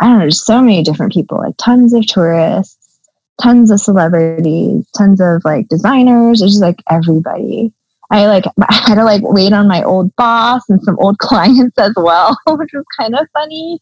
I 0.00 0.06
don't 0.06 0.18
know, 0.18 0.30
so 0.30 0.62
many 0.62 0.82
different 0.82 1.12
people, 1.12 1.38
like 1.38 1.56
tons 1.58 1.92
of 1.92 2.06
tourists, 2.06 2.98
tons 3.42 3.70
of 3.70 3.80
celebrities, 3.80 4.88
tons 4.96 5.20
of 5.20 5.42
like 5.44 5.68
designers, 5.68 6.40
it's 6.40 6.52
just 6.52 6.62
like 6.62 6.82
everybody. 6.90 7.72
I 8.10 8.26
like 8.26 8.44
I 8.68 8.74
had 8.86 8.94
to 8.96 9.04
like 9.04 9.22
wait 9.22 9.52
on 9.52 9.68
my 9.68 9.82
old 9.82 10.14
boss 10.16 10.62
and 10.68 10.82
some 10.82 10.98
old 10.98 11.18
clients 11.18 11.78
as 11.78 11.92
well, 11.96 12.38
which 12.46 12.70
was 12.72 12.84
kind 12.98 13.14
of 13.14 13.26
funny. 13.32 13.80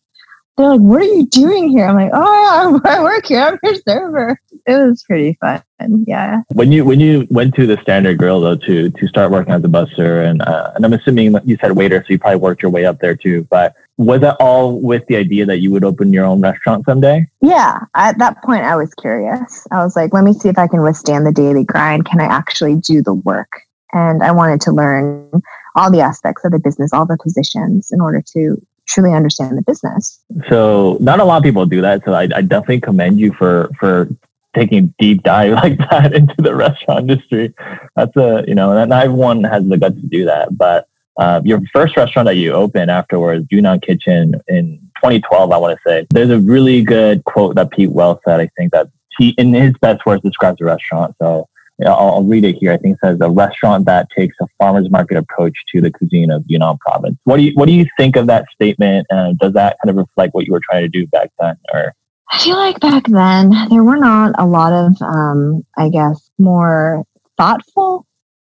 They're 0.59 0.71
like, 0.71 0.81
"What 0.81 1.01
are 1.01 1.05
you 1.05 1.27
doing 1.27 1.69
here?" 1.69 1.87
I'm 1.87 1.95
like, 1.95 2.11
"Oh, 2.13 2.81
I 2.85 3.01
work 3.03 3.27
here. 3.27 3.41
I'm 3.41 3.59
your 3.63 3.77
server." 3.77 4.41
It 4.67 4.77
was 4.77 5.05
pretty 5.05 5.39
fun. 5.41 5.63
Yeah. 6.07 6.43
When 6.53 6.73
you 6.73 6.85
when 6.85 6.99
you 6.99 7.27
went 7.31 7.55
to 7.55 7.67
the 7.67 7.79
Standard 7.81 8.19
Grill 8.19 8.41
though 8.41 8.57
to 8.57 8.91
to 8.91 9.07
start 9.07 9.31
working 9.31 9.55
as 9.55 9.63
a 9.65 9.69
busser, 9.69 10.29
and 10.29 10.43
uh, 10.43 10.73
and 10.75 10.85
I'm 10.85 10.93
assuming 10.93 11.35
you 11.45 11.57
said 11.61 11.73
waiter, 11.73 12.01
so 12.01 12.07
you 12.13 12.19
probably 12.19 12.41
worked 12.41 12.63
your 12.63 12.73
way 12.73 12.85
up 12.85 12.99
there 12.99 13.15
too. 13.15 13.47
But 13.51 13.75
was 13.99 14.21
that 14.21 14.37
all 14.41 14.81
with 14.81 15.07
the 15.07 15.17
idea 15.17 15.47
that 15.47 15.59
you 15.59 15.71
would 15.71 15.85
open 15.85 16.13
your 16.13 16.25
own 16.25 16.41
restaurant 16.41 16.85
someday? 16.87 17.27
Yeah. 17.41 17.81
At 17.95 18.19
that 18.19 18.43
point, 18.43 18.65
I 18.65 18.77
was 18.77 18.95
curious. 18.95 19.67
I 19.71 19.85
was 19.85 19.97
like, 19.97 20.13
let 20.13 20.25
me 20.25 20.33
see 20.33 20.49
if 20.49 20.59
I 20.59 20.69
can 20.69 20.83
withstand 20.83 21.27
the 21.27 21.33
daily 21.33 21.65
grind. 21.65 22.05
Can 22.05 22.21
I 22.21 22.25
actually 22.25 22.77
do 22.77 23.03
the 23.03 23.15
work? 23.15 23.51
And 23.93 24.23
I 24.23 24.31
wanted 24.31 24.61
to 24.63 24.73
learn 24.73 25.31
all 25.75 25.91
the 25.91 26.01
aspects 26.01 26.45
of 26.45 26.53
the 26.53 26.59
business, 26.61 26.93
all 26.93 27.07
the 27.07 27.19
positions 27.21 27.91
in 27.91 28.01
order 28.01 28.23
to 28.35 28.61
truly 28.89 29.15
understand 29.15 29.57
the 29.57 29.63
business. 29.63 30.21
So 30.49 30.97
not 31.01 31.21
a 31.21 31.25
lot 31.25 31.39
of 31.39 31.43
people 31.43 31.67
do 31.67 31.81
that. 31.83 32.03
So 32.05 32.13
I, 32.13 32.23
I 32.35 32.43
definitely 32.43 32.81
commend 32.81 33.21
you 33.21 33.33
for, 33.35 33.71
for 33.79 34.09
taking 34.55 34.79
a 34.85 35.03
deep 35.03 35.23
dive 35.23 35.53
like 35.63 35.79
that 35.91 36.15
into 36.15 36.35
the 36.39 36.55
restaurant 36.55 37.11
industry. 37.11 37.55
That's 37.97 38.17
a, 38.17 38.45
you 38.49 38.55
know, 38.55 38.85
not 38.85 39.05
everyone 39.05 39.45
has 39.45 39.67
the 39.69 39.77
guts 39.77 40.01
to 40.01 40.07
do 40.07 40.25
that, 40.25 40.57
but 40.57 40.89
uh, 41.19 41.41
your 41.45 41.61
first 41.73 41.97
restaurant 41.97 42.27
that 42.27 42.37
you 42.37 42.53
opened 42.53 42.91
afterwards, 42.91 43.47
Yunnan 43.51 43.81
Kitchen 43.81 44.41
in 44.47 44.79
2012, 44.97 45.51
I 45.51 45.57
want 45.59 45.77
to 45.77 45.89
say, 45.89 46.07
there's 46.11 46.31
a 46.31 46.39
really 46.39 46.83
good 46.83 47.25
quote 47.25 47.57
that 47.57 47.73
Pete 47.73 47.91
Wells 47.91 48.21
said. 48.27 48.41
I 48.41 48.49
think 48.57 48.73
that 48.73 48.89
he, 49.19 49.31
in 49.31 49.53
his 49.53 49.75
best 49.81 50.07
words, 50.07 50.23
describes 50.23 50.59
the 50.59 50.67
restaurant. 50.67 51.17
So 51.21 51.49
I'll, 51.87 52.15
I'll, 52.15 52.25
read 52.25 52.45
it 52.45 52.57
here. 52.57 52.73
I 52.73 52.77
think 52.77 52.97
it 52.97 53.07
says 53.07 53.19
a 53.21 53.31
restaurant 53.31 53.87
that 53.87 54.09
takes 54.17 54.37
a 54.41 54.47
farmer's 54.59 54.91
market 54.91 55.17
approach 55.17 55.57
to 55.73 55.81
the 55.81 55.91
cuisine 55.91 56.31
of 56.31 56.45
Yunnan 56.47 56.79
province. 56.79 57.17
What 57.25 57.37
do 57.37 57.43
you 57.45 57.53
what 57.55 57.67
do 57.67 57.73
you 57.73 57.87
think 57.97 58.17
of 58.17 58.27
that 58.27 58.47
statement? 58.53 59.07
Uh, 59.11 59.33
does 59.41 59.53
that 59.53 59.77
kind 59.83 59.91
of 59.91 59.97
reflect 59.97 60.35
what 60.35 60.47
you 60.47 60.53
were 60.53 60.61
trying 60.69 60.83
to 60.83 60.89
do 60.89 61.07
back 61.07 61.31
then, 61.39 61.57
or? 61.73 61.95
I 62.31 62.39
feel 62.39 62.57
like 62.57 62.79
back 62.81 63.07
then 63.07 63.51
there 63.71 63.85
were 63.85 63.97
not 63.97 64.35
a 64.39 64.47
lot 64.47 64.73
of, 64.73 65.01
um, 65.01 65.65
I 65.79 65.89
guess, 65.89 66.31
more 66.39 67.05
thoughtful 67.39 68.07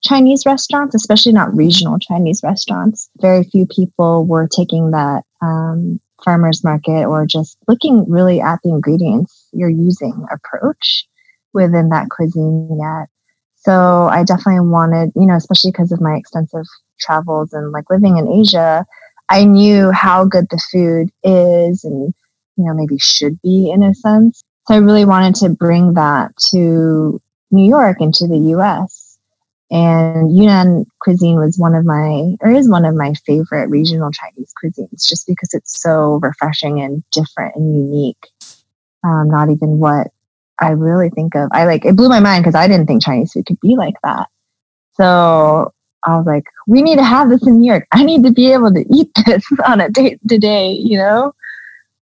Chinese 0.03 0.45
restaurants, 0.45 0.95
especially 0.95 1.33
not 1.33 1.55
regional 1.55 1.99
Chinese 1.99 2.41
restaurants. 2.43 3.11
Very 3.21 3.45
few 3.45 3.67
people 3.67 4.27
were 4.27 4.49
taking 4.49 4.91
that 4.91 5.23
um, 5.41 6.01
farmers 6.25 6.65
market 6.65 7.05
or 7.07 7.27
just 7.27 7.59
looking 7.69 8.09
really 8.09 8.41
at 8.41 8.59
the 8.65 8.71
ingredients 8.71 9.49
you're 9.53 9.69
using 9.71 10.27
approach 10.33 11.07
within 11.53 11.89
that 11.91 12.09
cuisine 12.11 12.79
yet. 12.79 13.09
So 13.57 14.09
I 14.11 14.25
definitely 14.25 14.69
wanted, 14.69 15.13
you 15.15 15.27
know, 15.27 15.37
especially 15.37 15.71
because 15.71 15.93
of 15.93 16.01
my 16.01 16.15
extensive 16.15 16.65
travels 16.99 17.53
and 17.53 17.73
like 17.73 17.91
living 17.91 18.17
in 18.17 18.29
Asia, 18.29 18.87
I 19.29 19.45
knew 19.45 19.91
how 19.91 20.25
good 20.25 20.47
the 20.51 20.61
food 20.73 21.11
is 21.23 21.85
and, 21.85 22.15
you 22.57 22.65
know, 22.65 22.75
maybe 22.75 22.99
should 22.99 23.41
be 23.43 23.71
in 23.71 23.83
a 23.83 23.95
sense. 23.95 24.43
So 24.67 24.75
I 24.75 24.79
really 24.79 25.05
wanted 25.05 25.35
to 25.37 25.51
bring 25.51 25.95
that 25.95 26.37
to 26.53 27.21
New 27.51 27.69
York 27.69 27.99
and 28.01 28.15
to 28.15 28.27
the 28.27 28.39
US. 28.57 29.19
And 29.71 30.37
Yunnan 30.37 30.87
cuisine 31.01 31.37
was 31.37 31.59
one 31.59 31.75
of 31.75 31.85
my, 31.85 32.35
or 32.41 32.51
is 32.51 32.69
one 32.69 32.85
of 32.85 32.97
my 32.97 33.15
favorite 33.25 33.69
regional 33.69 34.11
Chinese 34.11 34.53
cuisines, 34.63 35.07
just 35.09 35.27
because 35.27 35.55
it's 35.55 35.81
so 35.81 36.19
refreshing 36.23 36.81
and 36.81 37.05
different 37.13 37.55
and 37.55 37.77
unique. 37.77 38.27
Um, 39.05 39.31
not 39.31 39.49
even 39.49 39.79
what 39.79 40.09
I 40.61 40.71
really 40.71 41.11
think 41.11 41.35
of. 41.35 41.49
I 41.53 41.65
like 41.65 41.85
it 41.85 41.97
blew 41.97 42.09
my 42.09 42.21
mind 42.21 42.45
because 42.45 42.55
I 42.55 42.69
didn't 42.69 42.87
think 42.87 43.03
Chinese 43.03 43.33
food 43.33 43.47
could 43.47 43.61
be 43.61 43.77
like 43.77 43.95
that. 44.05 44.29
So 44.93 45.73
I 46.05 46.17
was 46.17 46.27
like, 46.27 46.45
we 46.67 46.83
need 46.83 46.97
to 46.97 47.05
have 47.05 47.29
this 47.29 47.47
in 47.47 47.61
New 47.61 47.71
York. 47.71 47.87
I 47.93 48.05
need 48.05 48.25
to 48.25 48.33
be 48.33 48.53
able 48.53 48.73
to 48.73 48.85
eat 48.95 49.11
this 49.27 49.45
on 49.67 49.81
a 49.81 49.89
day 49.89 50.19
to 50.29 50.39
day, 50.39 50.73
you 50.73 50.99
know. 50.99 51.33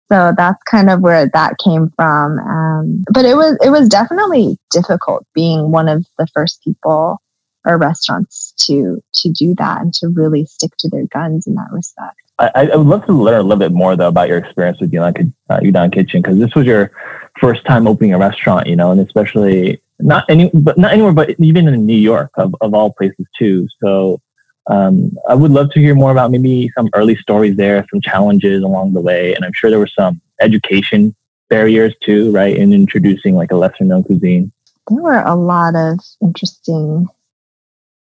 So 0.09 0.33
that's 0.37 0.61
kind 0.63 0.89
of 0.89 1.01
where 1.01 1.27
that 1.27 1.57
came 1.63 1.91
from. 1.95 2.39
Um, 2.39 3.03
but 3.11 3.25
it 3.25 3.35
was 3.35 3.57
it 3.61 3.69
was 3.69 3.89
definitely 3.89 4.57
difficult 4.71 5.25
being 5.33 5.71
one 5.71 5.89
of 5.89 6.05
the 6.17 6.27
first 6.27 6.63
people 6.63 7.21
or 7.65 7.77
restaurants 7.77 8.53
to 8.65 9.03
to 9.13 9.29
do 9.29 9.53
that 9.55 9.81
and 9.81 9.93
to 9.95 10.07
really 10.07 10.45
stick 10.45 10.71
to 10.79 10.89
their 10.89 11.05
guns 11.07 11.45
in 11.45 11.55
that 11.55 11.67
respect. 11.71 12.15
I, 12.39 12.69
I 12.71 12.75
would 12.75 12.87
love 12.87 13.05
to 13.07 13.13
learn 13.13 13.39
a 13.39 13.43
little 13.43 13.57
bit 13.57 13.71
more 13.71 13.95
though 13.95 14.07
about 14.07 14.29
your 14.29 14.37
experience 14.37 14.79
with 14.79 14.93
Yunnan, 14.93 15.33
uh, 15.49 15.59
Yunnan 15.61 15.91
Kitchen 15.91 16.21
because 16.21 16.37
this 16.37 16.53
was 16.55 16.65
your 16.65 16.91
first 17.39 17.65
time 17.65 17.87
opening 17.87 18.13
a 18.13 18.17
restaurant, 18.17 18.67
you 18.67 18.75
know, 18.75 18.91
and 18.91 18.99
especially 19.01 19.81
not 19.99 20.25
any, 20.29 20.49
but 20.53 20.77
not 20.77 20.93
anywhere, 20.93 21.13
but 21.13 21.31
even 21.39 21.67
in 21.67 21.85
New 21.85 21.97
York 21.97 22.31
of, 22.37 22.55
of 22.61 22.73
all 22.73 22.93
places 22.93 23.25
too. 23.37 23.67
So 23.83 24.21
um, 24.67 25.17
I 25.29 25.33
would 25.33 25.51
love 25.51 25.71
to 25.71 25.79
hear 25.79 25.95
more 25.95 26.11
about 26.11 26.31
maybe 26.31 26.69
some 26.75 26.89
early 26.93 27.15
stories 27.15 27.55
there, 27.55 27.85
some 27.91 28.01
challenges 28.01 28.63
along 28.63 28.93
the 28.93 29.01
way, 29.01 29.33
and 29.33 29.45
I'm 29.45 29.53
sure 29.53 29.69
there 29.69 29.79
were 29.79 29.87
some 29.87 30.21
education 30.41 31.15
barriers 31.49 31.95
too, 32.03 32.31
right, 32.31 32.55
in 32.55 32.73
introducing 32.73 33.35
like 33.35 33.51
a 33.51 33.55
lesser 33.55 33.85
known 33.85 34.03
cuisine. 34.03 34.51
There 34.89 35.01
were 35.01 35.21
a 35.21 35.35
lot 35.35 35.75
of 35.75 35.99
interesting 36.21 37.07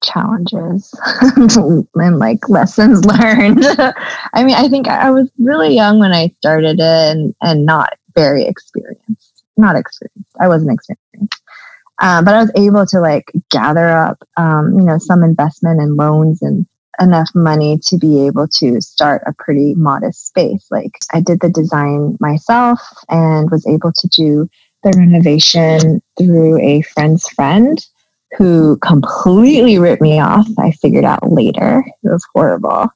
challenges 0.05 0.93
and 1.95 2.19
like 2.19 2.49
lessons 2.49 3.05
learned. 3.05 3.64
I 4.35 4.45
mean, 4.45 4.55
I 4.55 4.69
think 4.69 4.88
I 4.88 5.11
was 5.11 5.31
really 5.38 5.75
young 5.75 5.99
when 5.99 6.12
I 6.12 6.35
started 6.38 6.78
it 6.78 7.16
and, 7.16 7.35
and 7.40 7.64
not 7.64 7.99
very 8.16 8.44
experienced. 8.44 9.44
Not 9.56 9.76
experienced. 9.76 10.32
I 10.40 10.49
wasn't 10.49 10.73
experienced. 10.73 11.40
Um, 12.02 12.25
but 12.25 12.35
I 12.35 12.42
was 12.42 12.52
able 12.56 12.85
to 12.87 13.00
like 13.00 13.30
gather 13.50 13.88
up, 13.88 14.18
um, 14.37 14.78
you 14.78 14.85
know, 14.85 14.99
some 14.99 15.23
investment 15.23 15.80
and 15.80 15.96
loans 15.96 16.42
and 16.42 16.66
enough 17.00 17.28
money 17.35 17.78
to 17.87 17.96
be 17.96 18.26
able 18.26 18.49
to 18.49 18.80
start 18.80 19.23
a 19.26 19.35
pretty 19.38 19.75
modest 19.75 20.26
space. 20.26 20.66
Like 20.70 20.99
I 21.12 21.20
did 21.20 21.40
the 21.40 21.50
design 21.50 22.16
myself 22.20 22.80
and 23.08 23.50
was 23.50 23.66
able 23.66 23.92
to 23.92 24.08
do 24.08 24.49
the 24.82 24.92
renovation 24.96 26.02
through 26.18 26.58
a 26.58 26.82
friend's 26.82 27.28
friend 27.30 27.85
who 28.37 28.76
completely 28.78 29.78
ripped 29.78 30.02
me 30.02 30.20
off. 30.20 30.46
I 30.58 30.73
figured 30.73 31.04
out 31.04 31.30
later. 31.30 31.85
It 32.02 32.08
was 32.08 32.26
horrible. 32.35 32.88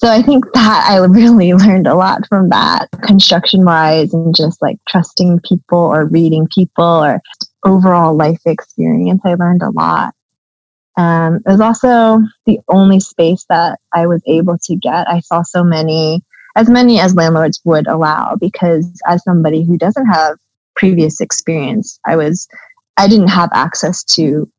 So 0.00 0.10
I 0.10 0.22
think 0.22 0.50
that 0.54 0.86
I 0.88 0.96
really 1.04 1.52
learned 1.52 1.86
a 1.86 1.94
lot 1.94 2.26
from 2.26 2.48
that 2.48 2.88
construction 3.02 3.64
wise 3.64 4.14
and 4.14 4.34
just 4.34 4.60
like 4.62 4.78
trusting 4.88 5.40
people 5.46 5.78
or 5.78 6.06
reading 6.06 6.48
people 6.54 6.84
or 6.84 7.20
overall 7.66 8.16
life 8.16 8.40
experience. 8.46 9.20
I 9.24 9.34
learned 9.34 9.62
a 9.62 9.70
lot. 9.70 10.14
Um, 10.96 11.36
it 11.36 11.50
was 11.50 11.60
also 11.60 12.20
the 12.46 12.58
only 12.68 12.98
space 12.98 13.44
that 13.50 13.78
I 13.94 14.06
was 14.06 14.22
able 14.26 14.56
to 14.64 14.76
get. 14.76 15.08
I 15.08 15.20
saw 15.20 15.42
so 15.42 15.62
many, 15.62 16.22
as 16.56 16.68
many 16.68 16.98
as 16.98 17.14
landlords 17.14 17.60
would 17.64 17.86
allow, 17.86 18.36
because 18.40 19.00
as 19.06 19.22
somebody 19.22 19.64
who 19.64 19.76
doesn't 19.76 20.06
have 20.06 20.36
previous 20.76 21.20
experience, 21.20 22.00
I 22.06 22.16
was, 22.16 22.48
I 22.96 23.06
didn't 23.06 23.28
have 23.28 23.50
access 23.52 24.02
to 24.14 24.50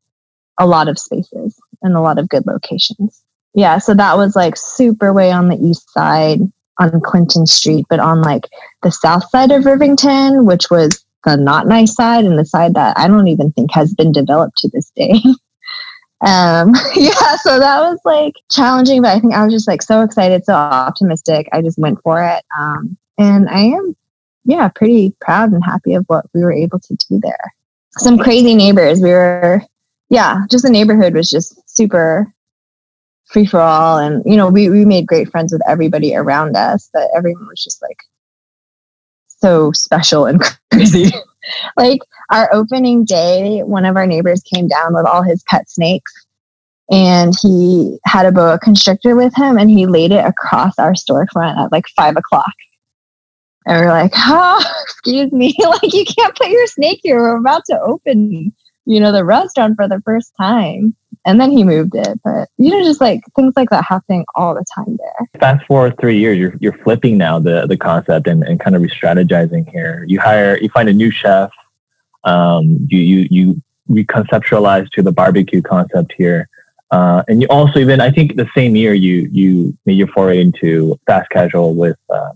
a 0.59 0.67
lot 0.67 0.87
of 0.87 0.99
spaces 0.99 1.59
and 1.81 1.95
a 1.95 2.01
lot 2.01 2.19
of 2.19 2.29
good 2.29 2.45
locations. 2.45 3.23
Yeah, 3.53 3.79
so 3.79 3.93
that 3.93 4.17
was 4.17 4.35
like 4.35 4.55
super 4.55 5.13
way 5.13 5.31
on 5.31 5.49
the 5.49 5.57
east 5.57 5.89
side 5.91 6.39
on 6.79 7.01
Clinton 7.01 7.45
Street, 7.45 7.85
but 7.89 7.99
on 7.99 8.21
like 8.21 8.47
the 8.81 8.91
south 8.91 9.29
side 9.29 9.51
of 9.51 9.63
Rivington, 9.63 10.45
which 10.45 10.69
was 10.71 11.03
the 11.25 11.35
not 11.35 11.67
nice 11.67 11.93
side 11.93 12.25
and 12.25 12.39
the 12.39 12.45
side 12.45 12.73
that 12.75 12.97
I 12.97 13.07
don't 13.07 13.27
even 13.27 13.51
think 13.51 13.71
has 13.73 13.93
been 13.93 14.11
developed 14.11 14.57
to 14.59 14.69
this 14.69 14.91
day. 14.95 15.13
um, 16.25 16.73
yeah, 16.95 17.35
so 17.43 17.59
that 17.59 17.79
was 17.81 17.99
like 18.05 18.35
challenging, 18.49 19.01
but 19.01 19.15
I 19.15 19.19
think 19.19 19.33
I 19.33 19.43
was 19.43 19.53
just 19.53 19.67
like 19.67 19.81
so 19.81 20.01
excited, 20.01 20.45
so 20.45 20.53
optimistic. 20.53 21.49
I 21.51 21.61
just 21.61 21.77
went 21.77 22.01
for 22.01 22.23
it. 22.23 22.43
Um, 22.57 22.97
and 23.17 23.49
I 23.49 23.59
am, 23.59 23.95
yeah, 24.45 24.69
pretty 24.69 25.13
proud 25.19 25.51
and 25.51 25.63
happy 25.63 25.93
of 25.93 26.05
what 26.07 26.25
we 26.33 26.41
were 26.41 26.53
able 26.53 26.79
to 26.79 26.95
do 26.95 27.19
there. 27.21 27.53
Some 27.97 28.17
crazy 28.17 28.55
neighbors. 28.55 29.01
We 29.01 29.09
were 29.09 29.61
yeah, 30.11 30.39
just 30.51 30.65
the 30.65 30.69
neighborhood 30.69 31.13
was 31.13 31.29
just 31.29 31.57
super 31.69 32.31
free 33.31 33.45
for 33.45 33.59
all. 33.59 33.97
And, 33.97 34.23
you 34.25 34.35
know, 34.35 34.49
we, 34.49 34.69
we 34.69 34.85
made 34.85 35.07
great 35.07 35.29
friends 35.29 35.51
with 35.51 35.61
everybody 35.67 36.15
around 36.15 36.55
us, 36.55 36.89
but 36.93 37.09
everyone 37.15 37.47
was 37.47 37.63
just 37.63 37.81
like 37.81 37.97
so 39.27 39.71
special 39.71 40.25
and 40.25 40.41
crazy. 40.73 41.11
like 41.77 42.01
our 42.29 42.53
opening 42.53 43.05
day, 43.05 43.61
one 43.63 43.85
of 43.85 43.95
our 43.95 44.05
neighbors 44.05 44.43
came 44.53 44.67
down 44.67 44.93
with 44.93 45.05
all 45.05 45.23
his 45.23 45.43
pet 45.43 45.69
snakes 45.69 46.13
and 46.91 47.33
he 47.41 47.97
had 48.05 48.25
a 48.25 48.31
boa 48.31 48.59
constrictor 48.59 49.15
with 49.15 49.33
him 49.35 49.57
and 49.57 49.69
he 49.69 49.85
laid 49.85 50.11
it 50.11 50.25
across 50.25 50.77
our 50.77 50.93
storefront 50.93 51.57
at 51.57 51.71
like 51.71 51.85
five 51.95 52.17
o'clock. 52.17 52.53
And 53.65 53.79
we're 53.79 53.91
like, 53.91 54.11
oh, 54.15 54.63
excuse 54.83 55.31
me, 55.31 55.55
like 55.59 55.93
you 55.93 56.03
can't 56.05 56.35
put 56.35 56.49
your 56.49 56.67
snake 56.67 56.99
here. 57.03 57.17
We're 57.17 57.37
about 57.37 57.63
to 57.65 57.79
open, 57.79 58.53
you 58.85 58.99
know, 58.99 59.11
the 59.11 59.23
restaurant 59.23 59.75
for 59.75 59.87
the 59.87 60.01
first 60.03 60.33
time. 60.39 60.95
And 61.25 61.39
then 61.39 61.51
he 61.51 61.63
moved 61.63 61.93
it. 61.95 62.19
But 62.23 62.49
you 62.57 62.71
know, 62.71 62.83
just 62.83 63.01
like 63.01 63.21
things 63.35 63.53
like 63.55 63.69
that 63.69 63.83
happening 63.83 64.25
all 64.35 64.55
the 64.55 64.65
time 64.75 64.97
there. 64.97 65.39
Fast 65.39 65.65
forward 65.67 65.95
three 65.99 66.17
years, 66.17 66.37
you're 66.37 66.55
you're 66.59 66.77
flipping 66.83 67.17
now 67.17 67.39
the 67.39 67.67
the 67.67 67.77
concept 67.77 68.27
and, 68.27 68.43
and 68.43 68.59
kind 68.59 68.75
of 68.75 68.81
re-strategizing 68.81 69.69
here. 69.69 70.03
You 70.07 70.19
hire 70.19 70.57
you 70.57 70.69
find 70.69 70.89
a 70.89 70.93
new 70.93 71.11
chef. 71.11 71.51
Um, 72.23 72.87
you 72.89 72.99
you 72.99 73.27
you 73.29 73.61
reconceptualize 73.89 74.89
to 74.91 75.01
the 75.01 75.11
barbecue 75.11 75.61
concept 75.61 76.13
here. 76.17 76.47
Uh, 76.91 77.23
and 77.27 77.41
you 77.41 77.47
also 77.49 77.79
even 77.79 78.01
I 78.01 78.11
think 78.11 78.35
the 78.35 78.49
same 78.55 78.75
year 78.75 78.93
you 78.93 79.29
you 79.31 79.77
made 79.85 79.97
your 79.97 80.07
foray 80.07 80.41
into 80.41 80.99
fast 81.05 81.29
casual 81.29 81.75
with 81.75 81.97
uh, 82.09 82.31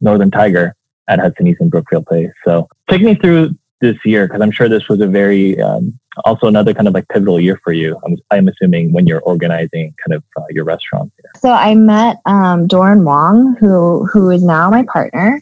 Northern 0.00 0.30
Tiger 0.30 0.74
at 1.08 1.18
Hudson 1.18 1.46
Eats 1.46 1.60
and 1.60 1.70
Brookfield 1.70 2.06
Place. 2.06 2.32
So 2.44 2.68
take 2.90 3.02
me 3.02 3.14
through 3.14 3.56
this 3.80 3.96
year 4.04 4.26
because 4.26 4.40
I'm 4.40 4.50
sure 4.50 4.68
this 4.68 4.88
was 4.88 5.00
a 5.00 5.06
very 5.06 5.60
um, 5.60 5.98
also 6.24 6.46
another 6.46 6.72
kind 6.72 6.88
of 6.88 6.94
like 6.94 7.08
pivotal 7.08 7.38
year 7.38 7.60
for 7.62 7.72
you. 7.72 7.98
I'm, 8.04 8.16
I'm 8.30 8.48
assuming 8.48 8.92
when 8.92 9.06
you're 9.06 9.20
organizing 9.20 9.94
kind 10.04 10.16
of 10.16 10.24
uh, 10.36 10.44
your 10.50 10.64
restaurant. 10.64 11.12
Here. 11.20 11.30
So 11.38 11.50
I 11.50 11.74
met 11.74 12.18
um, 12.26 12.66
Doron 12.66 13.04
Wong, 13.04 13.56
who 13.60 14.06
who 14.06 14.30
is 14.30 14.42
now 14.42 14.70
my 14.70 14.84
partner, 14.90 15.40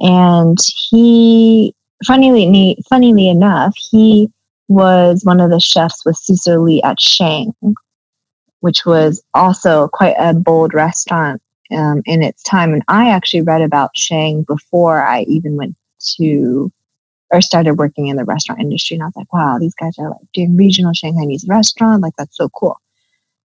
and 0.00 0.58
he 0.90 1.74
funnily 2.06 2.78
funnily 2.88 3.28
enough 3.28 3.74
he 3.76 4.30
was 4.68 5.24
one 5.24 5.40
of 5.40 5.50
the 5.50 5.60
chefs 5.60 6.04
with 6.04 6.16
Susur 6.16 6.64
Lee 6.64 6.82
at 6.82 7.00
Shang, 7.00 7.52
which 8.60 8.84
was 8.84 9.22
also 9.34 9.88
quite 9.88 10.14
a 10.18 10.34
bold 10.34 10.74
restaurant 10.74 11.42
um, 11.70 12.02
in 12.04 12.22
its 12.22 12.42
time. 12.42 12.72
And 12.72 12.82
I 12.88 13.10
actually 13.10 13.42
read 13.42 13.62
about 13.62 13.96
Shang 13.96 14.42
before 14.42 15.02
I 15.02 15.22
even 15.22 15.56
went 15.56 15.74
to 16.16 16.70
or 17.30 17.40
started 17.40 17.74
working 17.74 18.08
in 18.08 18.16
the 18.16 18.24
restaurant 18.24 18.60
industry. 18.60 18.94
And 18.94 19.02
I 19.02 19.06
was 19.06 19.16
like, 19.16 19.32
wow, 19.32 19.58
these 19.58 19.74
guys 19.74 19.94
are 19.98 20.10
like 20.10 20.32
doing 20.32 20.56
regional 20.56 20.92
Shanghainese 20.92 21.48
restaurant. 21.48 22.02
Like 22.02 22.14
that's 22.16 22.36
so 22.36 22.48
cool. 22.50 22.80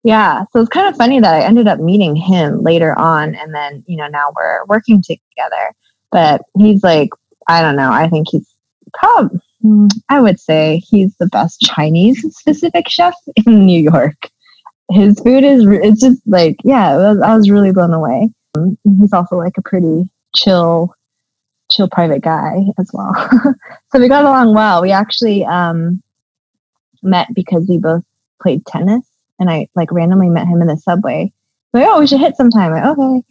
Yeah. 0.03 0.45
So 0.51 0.61
it's 0.61 0.69
kind 0.69 0.87
of 0.87 0.95
funny 0.95 1.19
that 1.19 1.33
I 1.33 1.43
ended 1.43 1.67
up 1.67 1.79
meeting 1.79 2.15
him 2.15 2.61
later 2.63 2.97
on. 2.97 3.35
And 3.35 3.53
then, 3.53 3.83
you 3.87 3.97
know, 3.97 4.07
now 4.07 4.31
we're 4.35 4.65
working 4.65 5.03
together. 5.03 5.73
But 6.11 6.41
he's 6.57 6.83
like, 6.83 7.09
I 7.47 7.61
don't 7.61 7.75
know. 7.75 7.91
I 7.91 8.07
think 8.07 8.27
he's 8.29 8.47
probably, 8.93 9.39
hmm, 9.61 9.87
I 10.09 10.21
would 10.21 10.39
say 10.39 10.81
he's 10.87 11.15
the 11.17 11.27
best 11.27 11.61
Chinese 11.61 12.23
specific 12.37 12.87
chef 12.87 13.15
in 13.45 13.65
New 13.65 13.81
York. 13.81 14.29
His 14.89 15.19
food 15.19 15.43
is, 15.43 15.65
it's 15.67 16.01
just 16.01 16.21
like, 16.25 16.55
yeah, 16.63 16.95
I 16.97 17.35
was 17.35 17.49
really 17.49 17.73
blown 17.73 17.93
away. 17.93 18.29
He's 18.83 19.11
also 19.11 19.35
like 19.35 19.57
a 19.57 19.61
pretty 19.61 20.09
chill 20.33 20.93
private 21.85 22.21
guy 22.21 22.63
as 22.79 22.89
well. 22.93 23.13
so 23.91 23.99
we 23.99 24.07
got 24.07 24.25
along 24.25 24.55
well. 24.55 24.81
We 24.81 24.91
actually 24.91 25.45
um, 25.45 26.01
met 27.03 27.27
because 27.33 27.67
we 27.67 27.77
both 27.77 28.03
played 28.41 28.65
tennis, 28.65 29.05
and 29.39 29.49
I 29.49 29.67
like 29.75 29.91
randomly 29.91 30.29
met 30.29 30.47
him 30.47 30.61
in 30.61 30.67
the 30.67 30.77
subway. 30.77 31.31
Like, 31.73 31.85
oh, 31.87 31.99
we 31.99 32.07
should 32.07 32.21
hit 32.21 32.37
sometime. 32.37 32.71
Like, 32.71 32.85
okay, 32.85 33.23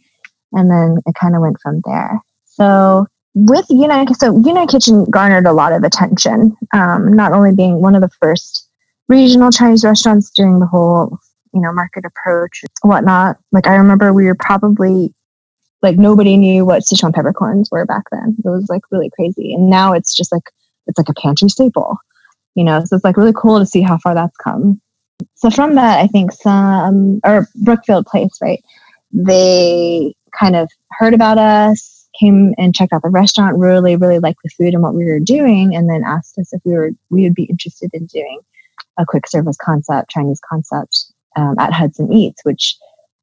and 0.53 0.71
then 0.71 0.97
it 1.05 1.15
kind 1.15 1.35
of 1.35 1.41
went 1.41 1.57
from 1.61 1.81
there. 1.83 2.21
So 2.45 3.07
with 3.33 3.65
Yunnan, 3.69 4.13
so 4.13 4.39
Yunnan 4.39 4.67
Kitchen 4.67 5.05
garnered 5.05 5.45
a 5.45 5.53
lot 5.53 5.73
of 5.73 5.83
attention. 5.83 6.55
Um, 6.73 7.13
not 7.13 7.33
only 7.33 7.53
being 7.53 7.81
one 7.81 7.95
of 7.95 8.01
the 8.01 8.11
first 8.21 8.69
regional 9.07 9.51
Chinese 9.51 9.83
restaurants 9.83 10.29
doing 10.29 10.59
the 10.59 10.67
whole 10.67 11.19
you 11.53 11.61
know 11.61 11.73
market 11.73 12.05
approach 12.05 12.63
whatnot. 12.81 13.37
Like 13.51 13.67
I 13.67 13.75
remember 13.75 14.13
we 14.13 14.25
were 14.25 14.35
probably 14.35 15.13
like 15.81 15.97
nobody 15.97 16.37
knew 16.37 16.65
what 16.65 16.83
Sichuan 16.83 17.13
peppercorns 17.13 17.69
were 17.71 17.85
back 17.85 18.03
then. 18.11 18.35
It 18.43 18.49
was 18.49 18.67
like 18.69 18.81
really 18.91 19.09
crazy. 19.11 19.53
And 19.53 19.69
now 19.69 19.93
it's 19.93 20.15
just 20.15 20.31
like 20.31 20.43
it's 20.87 20.97
like 20.97 21.09
a 21.09 21.21
pantry 21.21 21.49
staple. 21.49 21.97
You 22.55 22.63
know, 22.63 22.83
so 22.83 22.95
it's 22.95 23.05
like 23.05 23.17
really 23.17 23.33
cool 23.35 23.59
to 23.59 23.65
see 23.65 23.81
how 23.81 23.99
far 23.99 24.15
that's 24.15 24.35
come. 24.37 24.81
So 25.35 25.49
from 25.51 25.75
that, 25.75 25.99
I 25.99 26.07
think 26.07 26.31
some 26.31 27.19
or 27.23 27.47
Brookfield 27.55 28.07
Place, 28.07 28.37
right? 28.41 28.63
They 29.11 30.15
kind 30.37 30.55
of 30.55 30.69
heard 30.91 31.13
about 31.13 31.37
us, 31.37 32.07
came 32.19 32.53
and 32.57 32.75
checked 32.75 32.93
out 32.93 33.03
the 33.03 33.09
restaurant, 33.09 33.57
really, 33.57 33.95
really 33.95 34.19
liked 34.19 34.39
the 34.43 34.49
food 34.49 34.73
and 34.73 34.81
what 34.81 34.95
we 34.95 35.05
were 35.05 35.19
doing, 35.19 35.75
and 35.75 35.89
then 35.89 36.03
asked 36.03 36.37
us 36.39 36.51
if 36.51 36.61
we 36.65 36.73
were 36.73 36.91
we 37.09 37.23
would 37.23 37.35
be 37.35 37.43
interested 37.43 37.91
in 37.93 38.05
doing 38.07 38.39
a 38.97 39.05
quick 39.05 39.27
service 39.27 39.57
concept, 39.61 40.09
Chinese 40.09 40.39
concept 40.47 41.05
um, 41.35 41.55
at 41.59 41.73
Hudson 41.73 42.11
Eats, 42.11 42.43
which 42.43 42.75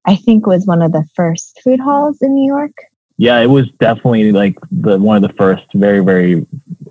I 0.06 0.16
think 0.16 0.46
was 0.46 0.66
one 0.66 0.82
of 0.82 0.92
the 0.92 1.04
first 1.14 1.60
food 1.62 1.80
halls 1.80 2.20
in 2.20 2.34
New 2.34 2.46
York. 2.46 2.72
Yeah, 3.16 3.38
it 3.40 3.46
was 3.46 3.68
definitely 3.78 4.32
like 4.32 4.56
the 4.70 4.98
one 4.98 5.16
of 5.16 5.22
the 5.22 5.36
first. 5.36 5.64
Very, 5.74 6.00
very 6.00 6.46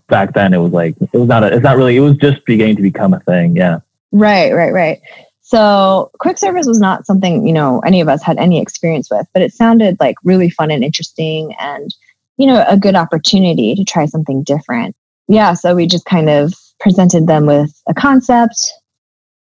back 0.07 0.33
then. 0.33 0.53
It 0.53 0.57
was 0.57 0.71
like 0.71 0.95
it 1.01 1.17
was 1.17 1.27
not. 1.27 1.43
A, 1.43 1.53
it's 1.53 1.63
not 1.63 1.77
really. 1.77 1.97
It 1.97 2.01
was 2.01 2.15
just 2.17 2.45
beginning 2.45 2.77
to 2.77 2.81
become 2.81 3.13
a 3.13 3.19
thing. 3.21 3.55
Yeah. 3.55 3.79
Right, 4.11 4.53
right, 4.53 4.71
right. 4.71 5.01
So 5.41 6.11
quick 6.19 6.37
service 6.37 6.65
was 6.65 6.79
not 6.79 7.05
something 7.05 7.45
you 7.45 7.53
know 7.53 7.79
any 7.81 7.99
of 7.99 8.07
us 8.07 8.23
had 8.23 8.37
any 8.37 8.61
experience 8.61 9.09
with, 9.11 9.27
but 9.33 9.41
it 9.41 9.53
sounded 9.53 9.97
like 9.99 10.15
really 10.23 10.49
fun 10.49 10.71
and 10.71 10.83
interesting, 10.83 11.53
and 11.59 11.93
you 12.37 12.47
know 12.47 12.63
a 12.67 12.77
good 12.77 12.95
opportunity 12.95 13.75
to 13.75 13.83
try 13.83 14.05
something 14.05 14.43
different. 14.43 14.95
Yeah, 15.27 15.53
so 15.53 15.75
we 15.75 15.87
just 15.87 16.05
kind 16.05 16.29
of 16.29 16.53
presented 16.79 17.27
them 17.27 17.45
with 17.45 17.71
a 17.87 17.93
concept, 17.93 18.55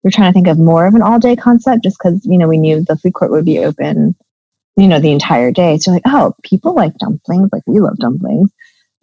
we're 0.02 0.10
trying 0.10 0.32
to 0.32 0.34
think 0.34 0.48
of 0.48 0.58
more 0.58 0.86
of 0.86 0.94
an 0.94 1.02
all 1.02 1.18
day 1.18 1.36
concept 1.36 1.84
just 1.84 1.98
because, 1.98 2.24
you 2.26 2.38
know, 2.38 2.48
we 2.48 2.58
knew 2.58 2.82
the 2.82 2.96
food 2.96 3.14
court 3.14 3.30
would 3.30 3.44
be 3.44 3.64
open, 3.64 4.16
you 4.76 4.88
know, 4.88 4.98
the 4.98 5.12
entire 5.12 5.52
day. 5.52 5.78
So 5.78 5.92
like, 5.92 6.02
oh, 6.06 6.34
people 6.42 6.74
like 6.74 6.96
dumplings. 6.98 7.50
Like 7.52 7.62
we 7.66 7.80
love 7.80 7.96
dumplings. 7.98 8.50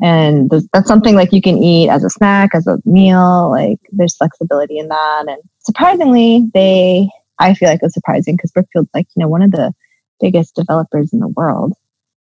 And 0.02 0.50
that's 0.74 0.88
something 0.88 1.16
like 1.16 1.34
you 1.34 1.42
can 1.42 1.58
eat 1.58 1.90
as 1.90 2.04
a 2.04 2.10
snack, 2.10 2.52
as 2.54 2.68
a 2.68 2.80
meal. 2.86 3.50
Like 3.50 3.80
there's 3.92 4.16
flexibility 4.16 4.78
in 4.78 4.88
that. 4.90 5.26
And 5.28 5.42
surprisingly, 5.60 6.50
they, 6.54 7.10
I 7.38 7.54
feel 7.54 7.70
like 7.70 7.82
it 7.82 7.86
was 7.86 7.94
surprising 7.94 8.36
because 8.36 8.52
Brookfield's 8.52 8.90
like, 8.94 9.08
you 9.16 9.22
know, 9.22 9.28
one 9.28 9.42
of 9.42 9.52
the 9.52 9.74
biggest 10.20 10.56
developers 10.56 11.14
in 11.14 11.20
the 11.20 11.28
world. 11.28 11.74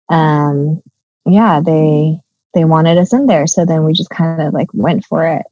Um, 0.10 0.82
yeah, 1.26 1.62
they, 1.62 2.20
they 2.54 2.66
wanted 2.66 2.98
us 2.98 3.14
in 3.14 3.28
there. 3.28 3.48
So 3.48 3.66
then 3.66 3.86
we 3.86 3.94
just 3.94 4.10
kind 4.10 4.42
of 4.42 4.54
like 4.54 4.68
went 4.74 5.06
for 5.06 5.26
it 5.26 5.46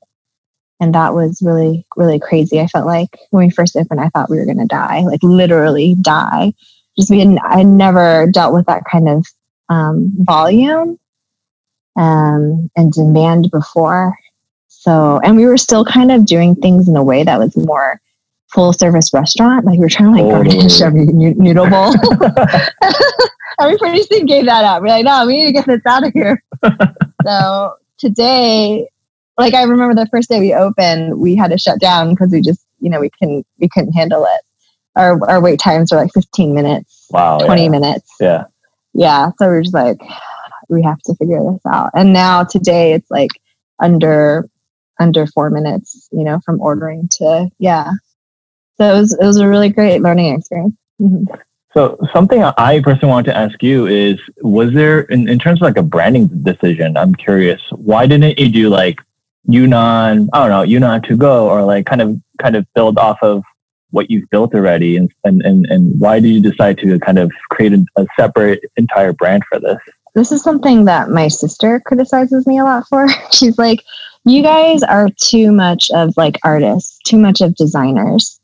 and 0.80 0.96
that 0.96 1.13
was 1.13 1.42
really 1.42 1.86
really 1.96 2.20
crazy. 2.20 2.60
I 2.60 2.68
felt 2.68 2.86
like 2.86 3.18
when 3.32 3.46
we 3.46 3.52
first 3.52 3.76
opened 3.76 4.00
i 4.00 4.10
thought 4.10 4.30
we 4.30 4.38
were 4.38 4.46
going 4.46 4.60
to 4.60 4.65
die 4.65 5.02
like 5.02 5.22
literally 5.24 5.96
die. 6.02 6.54
Just 6.98 7.10
we 7.10 7.20
had 7.20 7.38
i 7.44 7.63
never 7.63 8.28
dealt 8.32 8.54
with 8.54 8.65
that 8.65 8.84
kind 8.89 9.10
of 9.10 9.26
um, 9.70 10.12
volume 10.20 11.00
um, 11.96 12.70
and 12.76 12.92
demand 12.92 13.52
before. 13.52 14.18
So 14.68 15.20
and 15.24 15.36
we 15.36 15.46
were 15.46 15.58
still 15.58 15.86
kind 15.86 16.12
of 16.12 16.26
doing 16.26 16.56
things 16.56 16.88
in 16.88 16.96
a 16.96 17.04
way 17.04 17.24
that 17.24 17.39
was 17.39 17.56
more 17.56 18.02
full 18.48 18.74
service 18.74 19.13
restaurant. 19.13 19.65
Like 19.65 19.74
we 19.74 19.80
were 19.80 19.89
trying 19.89 20.15
to 20.15 20.24
like 20.24 20.32
garnish 20.32 20.82
every 20.82 21.06
noodle 21.06 21.70
bowl. 21.70 21.94
Every 23.60 23.78
pretty 23.78 24.04
soon 24.04 24.26
gave 24.26 24.46
that 24.46 24.63
up. 24.63 24.82
We're 24.82 24.88
like 24.88 25.06
no 25.06 25.28
we 25.28 25.36
need 25.36 25.48
to 25.48 25.52
get 25.52 25.65
this 25.65 25.86
out 25.86 26.06
of 26.06 26.13
here. 26.13 26.44
So 27.26 27.76
today 27.98 28.88
like 29.39 29.54
I 29.54 29.63
remember 29.63 29.95
the 29.95 30.10
first 30.10 30.30
day 30.30 30.39
we 30.39 30.54
opened, 30.54 31.17
we 31.17 31.36
had 31.36 31.52
to 31.52 31.58
shut 31.58 31.80
down 31.80 32.10
because 32.10 32.32
we 32.32 32.41
just, 32.41 32.65
you 32.80 32.89
know, 32.89 32.99
we 32.99 33.10
couldn't 33.10 33.47
we 33.58 33.69
couldn't 33.69 33.93
handle 33.93 34.25
it. 34.25 34.41
Our 34.95 35.30
our 35.30 35.41
wait 35.41 35.60
times 35.60 35.91
are 35.91 35.95
like 35.99 36.12
15 36.13 36.54
minutes, 36.54 37.08
wow, 37.10 37.39
20 37.39 37.63
yeah. 37.63 37.69
minutes. 37.69 38.12
Yeah. 38.19 38.43
Yeah. 38.93 39.30
So 39.39 39.47
we're 39.47 39.62
just 39.62 39.73
like, 39.73 39.97
we 40.69 40.84
have 40.84 40.99
to 40.99 41.15
figure 41.15 41.39
this 41.52 41.65
out. 41.65 41.91
And 41.95 42.12
now 42.13 42.43
today 42.43 42.93
it's 42.93 43.10
like 43.10 43.32
under 43.82 44.49
under 44.99 45.25
four 45.25 45.49
minutes, 45.49 46.10
you 46.12 46.25
know, 46.25 46.41
from 46.45 46.60
ordering 46.60 47.08
to 47.13 47.49
yeah. 47.60 47.91
So 48.78 48.93
it 48.93 48.99
was 48.99 49.13
it 49.13 49.25
was 49.25 49.38
a 49.38 49.47
really 49.47 49.69
great 49.69 50.02
learning 50.02 50.36
experience. 50.36 50.75
Mm-hmm. 51.02 51.34
So 51.73 51.99
something 52.13 52.43
I 52.43 52.82
personally 52.82 53.12
wanted 53.12 53.32
to 53.32 53.38
ask 53.38 53.62
you 53.62 53.86
is, 53.86 54.17
was 54.41 54.73
there 54.73 55.02
in, 55.02 55.30
in 55.30 55.38
terms 55.38 55.60
of 55.60 55.62
like 55.62 55.78
a 55.78 55.84
branding 55.84 56.28
decision? 56.41 56.97
I'm 56.97 57.13
curious, 57.13 57.62
why 57.69 58.08
didn't 58.08 58.39
you 58.39 58.49
do 58.49 58.69
like 58.69 58.97
Yunnan, 59.49 60.29
I 60.31 60.39
don't 60.39 60.49
know, 60.49 60.62
Yunnan 60.62 61.01
to 61.03 61.17
go, 61.17 61.49
or 61.49 61.63
like 61.63 61.85
kind 61.85 62.01
of 62.01 62.21
kind 62.39 62.55
of 62.55 62.65
build 62.75 62.97
off 62.99 63.17
of 63.21 63.43
what 63.91 64.12
you've 64.12 64.29
built 64.29 64.53
already, 64.53 64.95
and 64.95 65.12
and 65.23 65.41
and, 65.41 65.65
and 65.67 65.99
why 65.99 66.19
did 66.19 66.29
you 66.29 66.41
decide 66.41 66.77
to 66.79 66.99
kind 66.99 67.17
of 67.17 67.31
create 67.49 67.73
a, 67.73 67.83
a 67.97 68.05
separate 68.17 68.63
entire 68.77 69.12
brand 69.12 69.43
for 69.49 69.59
this? 69.59 69.77
This 70.13 70.31
is 70.31 70.43
something 70.43 70.85
that 70.85 71.09
my 71.09 71.27
sister 71.27 71.79
criticizes 71.79 72.45
me 72.45 72.59
a 72.59 72.63
lot 72.63 72.88
for. 72.88 73.07
She's 73.31 73.57
like, 73.57 73.83
"You 74.23 74.43
guys 74.43 74.83
are 74.83 75.09
too 75.19 75.51
much 75.51 75.89
of 75.91 76.13
like 76.15 76.38
artists, 76.43 76.99
too 77.05 77.17
much 77.17 77.41
of 77.41 77.55
designers." 77.55 78.39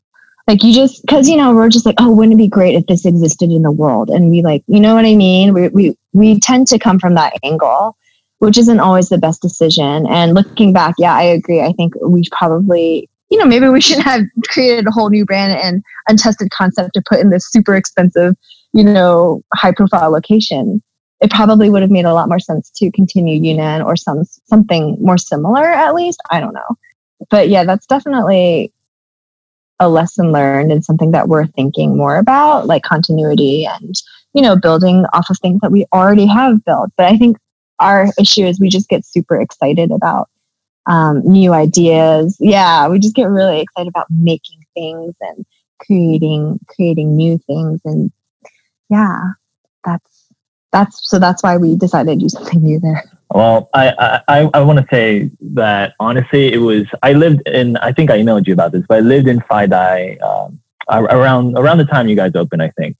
Like 0.47 0.63
you 0.63 0.73
just 0.73 1.01
because 1.01 1.27
you 1.27 1.37
know 1.37 1.53
we're 1.53 1.69
just 1.69 1.85
like 1.85 1.95
oh 1.99 2.11
wouldn't 2.11 2.33
it 2.33 2.37
be 2.37 2.47
great 2.47 2.75
if 2.75 2.85
this 2.87 3.05
existed 3.05 3.49
in 3.51 3.63
the 3.63 3.71
world 3.71 4.09
and 4.09 4.29
we 4.29 4.43
like 4.43 4.63
you 4.67 4.79
know 4.79 4.93
what 4.93 5.05
I 5.05 5.15
mean 5.15 5.55
we 5.55 5.69
we 5.69 5.97
we 6.13 6.39
tend 6.39 6.67
to 6.67 6.77
come 6.77 6.99
from 6.99 7.15
that 7.15 7.33
angle 7.43 7.97
which 8.39 8.57
isn't 8.57 8.79
always 8.79 9.09
the 9.09 9.17
best 9.17 9.41
decision. 9.41 10.05
And 10.07 10.33
looking 10.33 10.73
back, 10.73 10.95
yeah, 10.97 11.15
I 11.15 11.23
agree. 11.23 11.61
I 11.61 11.71
think 11.73 11.93
we 12.05 12.23
probably, 12.31 13.09
you 13.29 13.37
know, 13.37 13.45
maybe 13.45 13.67
we 13.69 13.81
should 13.81 13.99
have 13.99 14.21
created 14.47 14.87
a 14.87 14.91
whole 14.91 15.09
new 15.09 15.25
brand 15.25 15.57
and 15.59 15.83
untested 16.07 16.49
concept 16.51 16.93
to 16.93 17.03
put 17.07 17.19
in 17.19 17.29
this 17.29 17.49
super 17.49 17.75
expensive, 17.75 18.35
you 18.73 18.83
know, 18.83 19.41
high 19.53 19.71
profile 19.71 20.11
location. 20.11 20.81
it 21.21 21.31
probably 21.31 21.69
would 21.69 21.81
have 21.81 21.91
made 21.91 22.05
a 22.05 22.13
lot 22.13 22.27
more 22.27 22.39
sense 22.39 22.69
to 22.75 22.91
continue 22.91 23.41
Yunnan 23.41 23.81
or 23.81 23.95
some 23.95 24.25
something 24.45 24.97
more 24.99 25.17
similar 25.17 25.65
at 25.65 25.95
least. 25.95 26.19
I 26.29 26.39
don't 26.39 26.53
know. 26.53 26.75
But 27.29 27.49
yeah, 27.49 27.63
that's 27.63 27.87
definitely 27.87 28.71
a 29.79 29.89
lesson 29.89 30.31
learned 30.31 30.71
and 30.71 30.83
something 30.85 31.11
that 31.11 31.27
we're 31.27 31.47
thinking 31.47 31.97
more 31.97 32.17
about, 32.17 32.67
like 32.67 32.83
continuity 32.83 33.65
and, 33.65 33.95
you 34.33 34.41
know, 34.41 34.57
building 34.57 35.05
off 35.13 35.29
of 35.29 35.37
things 35.39 35.59
that 35.61 35.71
we 35.71 35.85
already 35.93 36.25
have 36.25 36.63
built. 36.65 36.91
But 36.97 37.07
I 37.07 37.17
think 37.17 37.37
our 37.79 38.07
issue 38.19 38.45
is 38.45 38.59
we 38.59 38.69
just 38.69 38.89
get 38.89 39.05
super 39.05 39.39
excited 39.39 39.91
about 39.91 40.29
um, 40.87 41.21
new 41.25 41.53
ideas. 41.53 42.37
Yeah, 42.39 42.87
we 42.87 42.99
just 42.99 43.15
get 43.15 43.25
really 43.25 43.61
excited 43.61 43.87
about 43.87 44.07
making 44.09 44.59
things 44.73 45.15
and 45.21 45.45
creating 45.79 46.59
creating 46.69 47.15
new 47.15 47.37
things. 47.47 47.81
And 47.85 48.11
yeah 48.89 49.19
that's 49.83 50.27
that's 50.71 51.09
so 51.09 51.19
that's 51.19 51.41
why 51.43 51.57
we 51.57 51.75
decided 51.75 52.11
to 52.11 52.25
do 52.25 52.29
something 52.29 52.61
new 52.61 52.79
there. 52.79 53.03
Well 53.33 53.69
i 53.73 54.21
i, 54.27 54.49
I 54.53 54.61
want 54.61 54.79
to 54.79 54.85
say 54.91 55.31
that 55.41 55.93
honestly 55.99 56.53
it 56.53 56.57
was 56.57 56.85
i 57.03 57.13
lived 57.13 57.47
in 57.47 57.77
i 57.77 57.91
think 57.91 58.11
i 58.11 58.17
emailed 58.17 58.47
you 58.47 58.53
about 58.53 58.71
this 58.71 58.83
but 58.87 58.97
i 58.97 59.01
lived 59.01 59.27
in 59.27 59.41
Dai 59.49 60.17
um, 60.17 60.59
around 60.89 61.57
around 61.57 61.79
the 61.79 61.85
time 61.85 62.07
you 62.07 62.15
guys 62.15 62.35
opened 62.35 62.61
i 62.61 62.69
think 62.77 62.95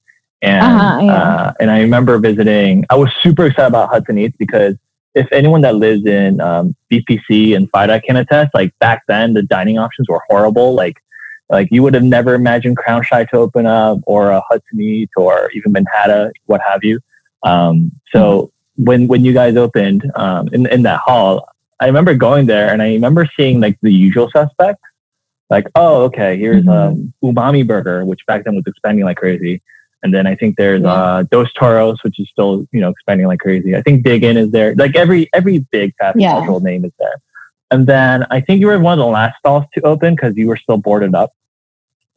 and 0.45 0.65
uh-huh, 0.65 0.99
yeah. 1.01 1.13
uh, 1.13 1.53
and 1.59 1.71
i 1.71 1.81
remember 1.81 2.17
visiting 2.17 2.85
i 2.89 2.95
was 2.95 3.09
super 3.21 3.45
excited 3.45 3.67
about 3.67 3.89
hudson 3.89 4.17
eats 4.17 4.35
because 4.37 4.75
if 5.15 5.31
anyone 5.31 5.61
that 5.61 5.75
lives 5.75 6.05
in 6.05 6.41
um, 6.41 6.75
BPC 6.91 7.55
and 7.55 7.71
Dai 7.71 7.99
can 7.99 8.17
attest, 8.17 8.53
like 8.53 8.77
back 8.79 9.03
then 9.07 9.33
the 9.33 9.41
dining 9.41 9.77
options 9.79 10.09
were 10.09 10.21
horrible. 10.27 10.73
Like 10.73 11.01
like 11.49 11.69
you 11.71 11.83
would 11.83 11.93
have 11.93 12.03
never 12.03 12.33
imagined 12.33 12.77
Crown 12.77 13.03
Shy 13.03 13.23
to 13.25 13.37
open 13.37 13.65
up 13.65 13.99
or 14.05 14.31
a 14.31 14.41
Hudson 14.41 14.81
Eats 14.81 15.13
or 15.15 15.49
even 15.53 15.71
Manhattan, 15.71 16.31
what 16.47 16.59
have 16.67 16.83
you. 16.83 16.99
Um, 17.43 17.91
so 18.11 18.51
mm-hmm. 18.77 18.83
when 18.83 19.07
when 19.07 19.25
you 19.25 19.33
guys 19.33 19.55
opened 19.55 20.11
um, 20.15 20.49
in 20.51 20.65
in 20.67 20.83
that 20.83 20.99
hall, 20.99 21.47
I 21.79 21.85
remember 21.85 22.13
going 22.13 22.45
there 22.45 22.69
and 22.71 22.81
I 22.81 22.89
remember 22.93 23.29
seeing 23.37 23.59
like 23.59 23.77
the 23.81 23.93
usual 23.93 24.29
suspects. 24.31 24.81
Like, 25.49 25.67
oh, 25.75 26.03
okay, 26.05 26.37
here's 26.37 26.65
mm-hmm. 26.65 26.69
um, 26.69 27.13
Umami 27.23 27.65
Burger, 27.65 28.03
which 28.03 28.25
back 28.25 28.43
then 28.43 28.55
was 28.55 28.65
expanding 28.67 29.05
like 29.05 29.17
crazy. 29.17 29.61
And 30.05 30.13
then 30.13 30.27
I 30.27 30.35
think 30.35 30.55
there's 30.55 30.83
uh, 30.83 31.23
Dos 31.31 31.51
Toros, 31.53 31.97
which 32.03 32.19
is 32.19 32.29
still 32.29 32.67
you 32.71 32.79
know 32.79 32.89
expanding 32.89 33.25
like 33.25 33.39
crazy. 33.39 33.75
I 33.75 33.81
think 33.81 34.03
Dig 34.03 34.23
Inn 34.23 34.37
is 34.37 34.51
there. 34.51 34.75
Like 34.75 34.95
every 34.95 35.27
every 35.33 35.57
big 35.71 35.95
fast 35.97 36.19
yeah. 36.19 36.39
casual 36.39 36.59
name 36.59 36.85
is 36.85 36.91
there. 36.99 37.15
And 37.71 37.87
then 37.87 38.27
I 38.29 38.39
think 38.39 38.59
you 38.59 38.67
were 38.67 38.77
one 38.77 38.99
of 38.99 39.03
the 39.03 39.11
last 39.11 39.39
stalls 39.39 39.63
to 39.73 39.81
open 39.81 40.13
because 40.13 40.37
you 40.37 40.47
were 40.47 40.57
still 40.57 40.77
boarded 40.77 41.15
up. 41.15 41.33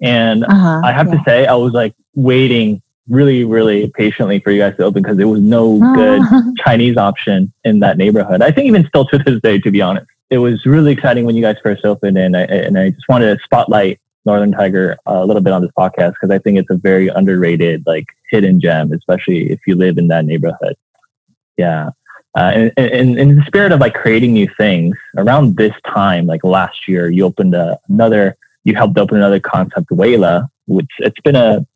And 0.02 0.44
uh-huh, 0.44 0.82
I 0.84 0.92
have 0.92 1.08
yeah. 1.08 1.14
to 1.14 1.22
say, 1.24 1.46
I 1.46 1.54
was 1.54 1.72
like 1.72 1.94
waiting 2.14 2.82
really, 3.08 3.44
really 3.44 3.90
patiently 3.96 4.38
for 4.40 4.50
you 4.50 4.58
guys 4.58 4.76
to 4.76 4.84
open 4.84 5.02
because 5.02 5.16
there 5.16 5.26
was 5.26 5.40
no 5.40 5.78
good 5.94 6.20
Chinese 6.62 6.98
option 6.98 7.54
in 7.64 7.78
that 7.78 7.96
neighborhood. 7.96 8.42
I 8.42 8.50
think 8.50 8.66
even 8.66 8.86
still 8.86 9.06
to 9.06 9.16
this 9.16 9.40
day, 9.40 9.58
to 9.60 9.70
be 9.70 9.80
honest, 9.80 10.06
it 10.28 10.38
was 10.38 10.66
really 10.66 10.92
exciting 10.92 11.24
when 11.24 11.36
you 11.36 11.42
guys 11.42 11.56
first 11.62 11.86
opened. 11.86 12.18
And 12.18 12.36
I, 12.36 12.42
and 12.42 12.78
I 12.78 12.90
just 12.90 13.08
wanted 13.08 13.34
to 13.34 13.42
spotlight 13.42 13.98
Northern 14.28 14.52
Tiger 14.52 14.96
a 15.06 15.24
little 15.24 15.42
bit 15.42 15.52
on 15.52 15.62
this 15.62 15.70
podcast 15.76 16.12
because 16.12 16.30
I 16.30 16.38
think 16.38 16.58
it's 16.58 16.70
a 16.70 16.76
very 16.76 17.08
underrated, 17.08 17.84
like 17.86 18.06
hidden 18.30 18.60
gem, 18.60 18.92
especially 18.92 19.50
if 19.50 19.58
you 19.66 19.74
live 19.74 19.96
in 19.96 20.08
that 20.08 20.26
neighborhood. 20.26 20.76
Yeah. 21.56 21.90
Uh, 22.36 22.52
and, 22.54 22.72
and, 22.76 23.18
in 23.18 23.36
the 23.36 23.44
spirit 23.46 23.72
of 23.72 23.80
like 23.80 23.94
creating 23.94 24.34
new 24.34 24.48
things 24.58 24.96
around 25.16 25.56
this 25.56 25.72
time, 25.86 26.26
like 26.26 26.44
last 26.44 26.86
year, 26.86 27.08
you 27.08 27.24
opened 27.24 27.54
a, 27.54 27.78
another, 27.88 28.36
you 28.64 28.74
helped 28.74 28.98
open 28.98 29.16
another 29.16 29.40
concept, 29.40 29.88
Wayla, 29.88 30.46
which 30.66 30.90
it's 30.98 31.20
been 31.22 31.34
a 31.34 31.66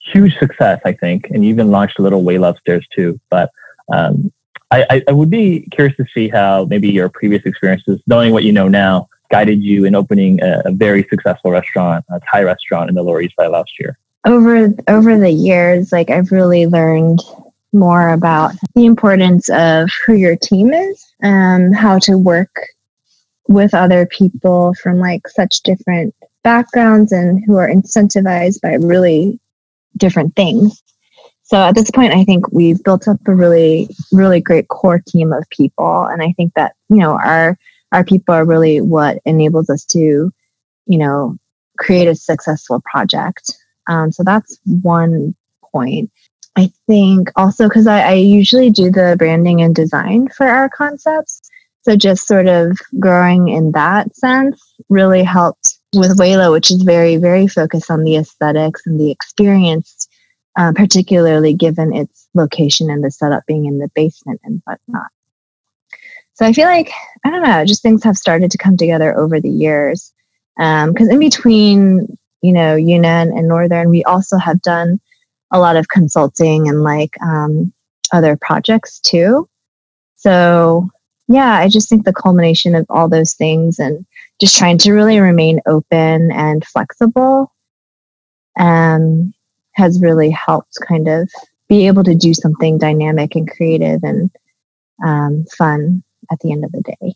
huge 0.00 0.36
success, 0.38 0.80
I 0.84 0.92
think. 0.92 1.28
And 1.30 1.44
you 1.44 1.50
even 1.50 1.70
launched 1.70 1.98
a 1.98 2.02
little 2.02 2.24
Wayla 2.24 2.50
upstairs 2.50 2.86
too. 2.96 3.20
But 3.30 3.50
um, 3.92 4.32
I, 4.70 5.02
I 5.06 5.12
would 5.12 5.30
be 5.30 5.68
curious 5.70 5.96
to 5.96 6.06
see 6.12 6.28
how 6.28 6.64
maybe 6.64 6.88
your 6.90 7.08
previous 7.08 7.42
experiences, 7.44 8.00
knowing 8.06 8.32
what 8.32 8.44
you 8.44 8.52
know 8.52 8.68
now, 8.68 9.08
guided 9.30 9.62
you 9.62 9.84
in 9.84 9.94
opening 9.94 10.42
a, 10.42 10.62
a 10.66 10.72
very 10.72 11.06
successful 11.08 11.50
restaurant, 11.50 12.04
a 12.10 12.20
Thai 12.30 12.42
restaurant 12.42 12.88
in 12.88 12.96
the 12.96 13.02
Lower 13.02 13.20
East 13.20 13.34
Side 13.36 13.48
last 13.48 13.72
year. 13.78 13.98
Over 14.26 14.74
over 14.88 15.18
the 15.18 15.30
years, 15.30 15.92
like 15.92 16.10
I've 16.10 16.32
really 16.32 16.66
learned 16.66 17.20
more 17.72 18.10
about 18.10 18.52
the 18.74 18.86
importance 18.86 19.48
of 19.50 19.90
who 20.06 20.14
your 20.14 20.36
team 20.36 20.72
is 20.72 21.04
and 21.20 21.76
how 21.76 21.98
to 22.00 22.16
work 22.16 22.68
with 23.48 23.74
other 23.74 24.06
people 24.06 24.74
from 24.82 24.98
like 24.98 25.26
such 25.28 25.60
different 25.62 26.14
backgrounds 26.42 27.12
and 27.12 27.42
who 27.44 27.56
are 27.56 27.68
incentivized 27.68 28.60
by 28.60 28.74
really 28.74 29.38
different 29.96 30.36
things. 30.36 30.82
So 31.42 31.56
at 31.56 31.74
this 31.74 31.90
point, 31.90 32.12
I 32.12 32.24
think 32.24 32.52
we've 32.52 32.82
built 32.84 33.08
up 33.08 33.18
a 33.26 33.34
really, 33.34 33.88
really 34.12 34.40
great 34.40 34.68
core 34.68 35.02
team 35.06 35.32
of 35.32 35.48
people. 35.48 36.04
And 36.04 36.22
I 36.22 36.32
think 36.32 36.52
that, 36.54 36.74
you 36.90 36.96
know, 36.96 37.18
our, 37.18 37.58
our 37.92 38.04
people 38.04 38.34
are 38.34 38.44
really 38.44 38.80
what 38.80 39.18
enables 39.24 39.70
us 39.70 39.84
to, 39.86 40.32
you 40.86 40.98
know, 40.98 41.38
create 41.78 42.08
a 42.08 42.14
successful 42.14 42.82
project. 42.90 43.56
Um, 43.88 44.12
so 44.12 44.22
that's 44.22 44.58
one 44.64 45.34
point. 45.72 46.10
I 46.56 46.70
think 46.86 47.30
also 47.36 47.68
because 47.68 47.86
I, 47.86 48.00
I, 48.00 48.12
usually 48.14 48.68
do 48.70 48.90
the 48.90 49.14
branding 49.16 49.62
and 49.62 49.74
design 49.74 50.28
for 50.28 50.46
our 50.46 50.68
concepts. 50.68 51.40
So 51.82 51.94
just 51.94 52.26
sort 52.26 52.48
of 52.48 52.76
growing 52.98 53.48
in 53.48 53.72
that 53.72 54.14
sense 54.16 54.60
really 54.88 55.22
helped 55.22 55.78
with 55.94 56.18
Wayla, 56.18 56.50
which 56.50 56.70
is 56.70 56.82
very, 56.82 57.16
very 57.16 57.46
focused 57.46 57.90
on 57.90 58.02
the 58.02 58.16
aesthetics 58.16 58.82
and 58.86 59.00
the 59.00 59.10
experience, 59.10 60.08
uh, 60.58 60.72
particularly 60.74 61.54
given 61.54 61.94
its 61.94 62.28
location 62.34 62.90
and 62.90 63.04
the 63.04 63.10
setup 63.10 63.44
being 63.46 63.66
in 63.66 63.78
the 63.78 63.88
basement 63.94 64.40
and 64.42 64.60
whatnot. 64.64 65.06
So 66.38 66.46
I 66.46 66.52
feel 66.52 66.66
like, 66.66 66.92
I 67.24 67.30
don't 67.30 67.42
know, 67.42 67.64
just 67.64 67.82
things 67.82 68.04
have 68.04 68.16
started 68.16 68.52
to 68.52 68.58
come 68.58 68.76
together 68.76 69.16
over 69.18 69.40
the 69.40 69.50
years. 69.50 70.12
Because 70.56 71.08
um, 71.08 71.10
in 71.10 71.18
between, 71.18 72.16
you 72.42 72.52
know, 72.52 72.76
Yunnan 72.76 73.36
and 73.36 73.48
Northern, 73.48 73.90
we 73.90 74.04
also 74.04 74.38
have 74.38 74.62
done 74.62 75.00
a 75.50 75.58
lot 75.58 75.74
of 75.74 75.88
consulting 75.88 76.68
and 76.68 76.84
like 76.84 77.20
um, 77.22 77.72
other 78.12 78.38
projects 78.40 79.00
too. 79.00 79.48
So, 80.14 80.88
yeah, 81.26 81.54
I 81.54 81.68
just 81.68 81.88
think 81.88 82.04
the 82.04 82.12
culmination 82.12 82.76
of 82.76 82.86
all 82.88 83.08
those 83.08 83.34
things 83.34 83.80
and 83.80 84.06
just 84.40 84.56
trying 84.56 84.78
to 84.78 84.92
really 84.92 85.18
remain 85.18 85.60
open 85.66 86.30
and 86.30 86.64
flexible 86.64 87.52
um, 88.60 89.34
has 89.72 90.00
really 90.00 90.30
helped 90.30 90.78
kind 90.86 91.08
of 91.08 91.28
be 91.68 91.88
able 91.88 92.04
to 92.04 92.14
do 92.14 92.32
something 92.32 92.78
dynamic 92.78 93.34
and 93.34 93.50
creative 93.50 94.04
and 94.04 94.30
um, 95.04 95.44
fun 95.56 96.04
at 96.30 96.38
the 96.40 96.52
end 96.52 96.64
of 96.64 96.72
the 96.72 96.82
day. 96.82 97.14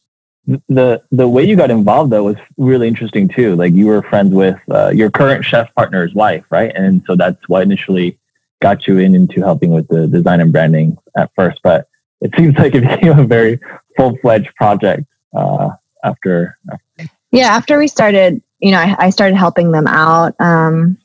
The 0.68 1.02
the 1.12 1.28
way 1.28 1.44
you 1.44 1.54
got 1.54 1.70
involved 1.70 2.10
though 2.10 2.24
was 2.24 2.36
really 2.56 2.88
interesting 2.88 3.28
too. 3.28 3.54
Like 3.54 3.74
you 3.74 3.86
were 3.86 4.02
friends 4.02 4.34
with 4.34 4.58
uh, 4.70 4.88
your 4.88 5.10
current 5.10 5.44
chef 5.44 5.72
partner's 5.74 6.14
wife 6.14 6.44
right? 6.50 6.72
And 6.74 7.02
so 7.06 7.14
that's 7.14 7.48
what 7.48 7.62
initially 7.62 8.18
got 8.62 8.86
you 8.86 8.98
in 8.98 9.14
into 9.14 9.40
helping 9.40 9.72
with 9.72 9.88
the 9.88 10.06
design 10.06 10.40
and 10.40 10.52
branding 10.52 10.96
at 11.16 11.30
first, 11.36 11.60
but 11.62 11.88
it 12.22 12.32
seems 12.36 12.56
like 12.56 12.74
it 12.74 12.80
became 12.88 13.18
a 13.18 13.24
very 13.24 13.60
full 13.96 14.16
fledged 14.22 14.54
project 14.54 15.04
uh, 15.36 15.70
after, 16.02 16.56
after. 16.70 17.12
Yeah, 17.32 17.48
after 17.48 17.78
we 17.78 17.88
started, 17.88 18.40
you 18.60 18.70
know, 18.70 18.78
I, 18.78 18.96
I 18.98 19.10
started 19.10 19.36
helping 19.36 19.72
them 19.72 19.86
out. 19.86 20.34
Um, 20.40 20.98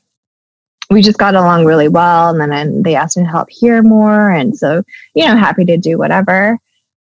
we 0.90 1.02
just 1.02 1.18
got 1.18 1.34
along 1.34 1.66
really 1.66 1.88
well, 1.88 2.30
and 2.30 2.40
then 2.40 2.52
I, 2.52 2.82
they 2.82 2.94
asked 2.94 3.16
me 3.16 3.24
to 3.24 3.28
help 3.28 3.48
here 3.50 3.82
more, 3.82 4.30
and 4.30 4.56
so 4.56 4.82
you 5.14 5.26
know, 5.26 5.36
happy 5.36 5.64
to 5.66 5.76
do 5.76 5.98
whatever 5.98 6.58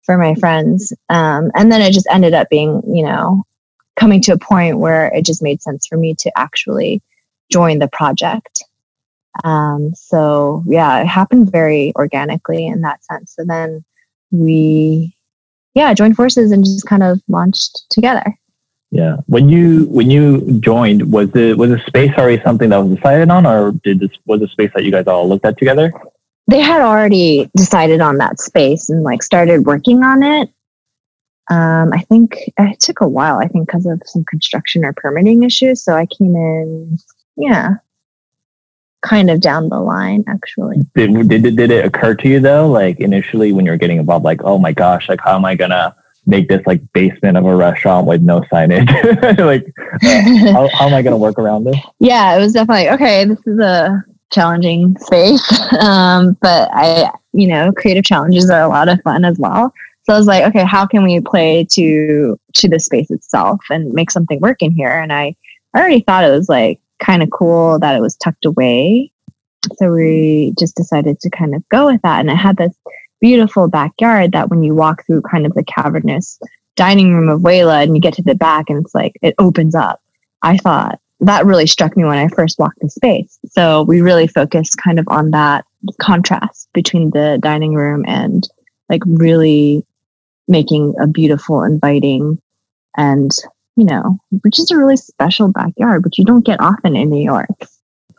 for 0.05 0.17
my 0.17 0.35
friends. 0.35 0.93
Um, 1.09 1.51
and 1.55 1.71
then 1.71 1.81
it 1.81 1.93
just 1.93 2.07
ended 2.09 2.33
up 2.33 2.49
being, 2.49 2.81
you 2.87 3.03
know, 3.03 3.43
coming 3.95 4.21
to 4.21 4.33
a 4.33 4.37
point 4.37 4.79
where 4.79 5.07
it 5.13 5.25
just 5.25 5.41
made 5.41 5.61
sense 5.61 5.87
for 5.87 5.97
me 5.97 6.15
to 6.19 6.31
actually 6.37 7.01
join 7.51 7.79
the 7.79 7.87
project. 7.87 8.63
Um, 9.43 9.93
so 9.95 10.63
yeah, 10.67 11.01
it 11.01 11.07
happened 11.07 11.51
very 11.51 11.93
organically 11.95 12.65
in 12.65 12.81
that 12.81 13.03
sense. 13.03 13.33
So 13.35 13.43
then 13.45 13.83
we, 14.31 15.15
yeah, 15.73 15.93
joined 15.93 16.15
forces 16.15 16.51
and 16.51 16.63
just 16.63 16.85
kind 16.85 17.03
of 17.03 17.21
launched 17.27 17.89
together. 17.89 18.37
Yeah. 18.91 19.17
When 19.25 19.49
you 19.49 19.85
when 19.87 20.09
you 20.09 20.59
joined, 20.61 21.11
was 21.11 21.29
the 21.31 21.53
was 21.55 21.69
the 21.69 21.79
space 21.85 22.13
already 22.17 22.41
something 22.43 22.69
that 22.69 22.77
was 22.77 22.95
decided 22.95 23.29
on, 23.29 23.45
or 23.45 23.73
did 23.83 23.99
this 23.99 24.11
was 24.25 24.39
the 24.39 24.47
space 24.47 24.71
that 24.73 24.85
you 24.85 24.91
guys 24.91 25.07
all 25.07 25.27
looked 25.27 25.45
at 25.45 25.57
together? 25.57 25.91
They 26.47 26.61
had 26.61 26.81
already 26.81 27.49
decided 27.55 28.01
on 28.01 28.17
that 28.17 28.39
space 28.39 28.89
and 28.89 29.03
like 29.03 29.23
started 29.23 29.65
working 29.65 30.03
on 30.03 30.21
it. 30.23 30.49
Um, 31.49 31.93
I 31.93 31.99
think 32.01 32.37
it 32.57 32.79
took 32.79 33.01
a 33.01 33.07
while. 33.07 33.39
I 33.39 33.47
think 33.47 33.67
because 33.67 33.85
of 33.85 34.01
some 34.05 34.23
construction 34.25 34.83
or 34.83 34.93
permitting 34.93 35.43
issues. 35.43 35.83
So 35.83 35.93
I 35.93 36.05
came 36.05 36.35
in, 36.35 36.97
yeah, 37.35 37.75
kind 39.05 39.29
of 39.29 39.39
down 39.39 39.69
the 39.69 39.79
line 39.79 40.23
actually 40.27 40.81
did, 40.95 41.29
did, 41.29 41.55
did 41.55 41.71
it 41.71 41.85
occur 41.85 42.15
to 42.15 42.27
you 42.27 42.39
though 42.39 42.67
like 42.67 42.99
initially 42.99 43.53
when 43.53 43.65
you're 43.65 43.77
getting 43.77 43.99
involved 43.99 44.25
like 44.25 44.41
oh 44.43 44.57
my 44.57 44.71
gosh 44.71 45.07
like 45.07 45.19
how 45.23 45.35
am 45.35 45.45
i 45.45 45.53
gonna 45.53 45.95
make 46.25 46.49
this 46.49 46.65
like 46.65 46.81
basement 46.91 47.37
of 47.37 47.45
a 47.45 47.55
restaurant 47.55 48.07
with 48.07 48.21
no 48.23 48.41
signage 48.51 48.89
like 49.45 49.63
uh, 50.03 50.51
how, 50.53 50.67
how 50.75 50.87
am 50.87 50.93
i 50.95 51.03
gonna 51.03 51.17
work 51.17 51.37
around 51.37 51.65
this 51.65 51.77
yeah 51.99 52.35
it 52.35 52.39
was 52.39 52.53
definitely 52.53 52.89
okay 52.89 53.25
this 53.25 53.39
is 53.45 53.59
a 53.59 54.03
challenging 54.35 54.97
space. 54.99 55.41
Um, 55.79 56.37
but 56.41 56.69
I, 56.73 57.11
you 57.33 57.47
know, 57.47 57.71
creative 57.73 58.03
challenges 58.03 58.49
are 58.49 58.61
a 58.61 58.67
lot 58.67 58.87
of 58.87 59.01
fun 59.01 59.25
as 59.25 59.37
well. 59.37 59.73
So 60.03 60.13
I 60.13 60.17
was 60.17 60.27
like, 60.27 60.43
okay, 60.45 60.63
how 60.63 60.85
can 60.85 61.03
we 61.03 61.19
play 61.19 61.65
to 61.71 62.39
to 62.53 62.69
the 62.69 62.79
space 62.79 63.09
itself 63.09 63.59
and 63.69 63.91
make 63.93 64.11
something 64.11 64.39
work 64.39 64.61
in 64.61 64.71
here? 64.71 64.89
And 64.89 65.11
I, 65.11 65.35
I 65.73 65.79
already 65.79 66.01
thought 66.01 66.23
it 66.23 66.31
was 66.31 66.47
like 66.47 66.79
kind 66.99 67.23
of 67.23 67.29
cool 67.31 67.79
that 67.79 67.95
it 67.95 68.01
was 68.01 68.15
tucked 68.15 68.45
away. 68.45 69.11
So 69.77 69.91
we 69.91 70.53
just 70.57 70.75
decided 70.75 71.19
to 71.21 71.29
kind 71.29 71.55
of 71.55 71.67
go 71.69 71.87
with 71.87 72.01
that. 72.03 72.19
And 72.19 72.29
it 72.29 72.35
had 72.35 72.57
this 72.57 72.75
beautiful 73.19 73.67
backyard 73.67 74.31
that 74.31 74.49
when 74.49 74.63
you 74.63 74.75
walk 74.75 75.05
through 75.05 75.23
kind 75.23 75.45
of 75.45 75.53
the 75.55 75.63
cavernous 75.63 76.39
dining 76.75 77.13
room 77.13 77.29
of 77.29 77.41
Wayla 77.41 77.83
and 77.83 77.95
you 77.95 78.01
get 78.01 78.13
to 78.15 78.23
the 78.23 78.35
back 78.35 78.69
and 78.69 78.83
it's 78.83 78.95
like 78.95 79.13
it 79.21 79.35
opens 79.39 79.75
up. 79.75 80.01
I 80.41 80.57
thought 80.57 80.99
that 81.21 81.45
really 81.45 81.67
struck 81.67 81.95
me 81.95 82.03
when 82.03 82.17
I 82.17 82.27
first 82.27 82.59
walked 82.59 82.79
the 82.81 82.89
space. 82.89 83.39
So 83.47 83.83
we 83.83 84.01
really 84.01 84.27
focused 84.27 84.77
kind 84.77 84.99
of 84.99 85.07
on 85.07 85.31
that 85.31 85.65
contrast 85.99 86.69
between 86.73 87.11
the 87.11 87.39
dining 87.41 87.73
room 87.73 88.03
and 88.07 88.47
like 88.89 89.01
really 89.05 89.85
making 90.47 90.93
a 90.99 91.07
beautiful, 91.07 91.63
inviting, 91.63 92.39
and 92.97 93.31
you 93.75 93.85
know, 93.85 94.17
which 94.43 94.59
is 94.59 94.71
a 94.71 94.77
really 94.77 94.97
special 94.97 95.51
backyard, 95.51 96.05
which 96.05 96.17
you 96.17 96.25
don't 96.25 96.45
get 96.45 96.61
often 96.61 96.95
in 96.95 97.09
New 97.09 97.23
York. 97.23 97.49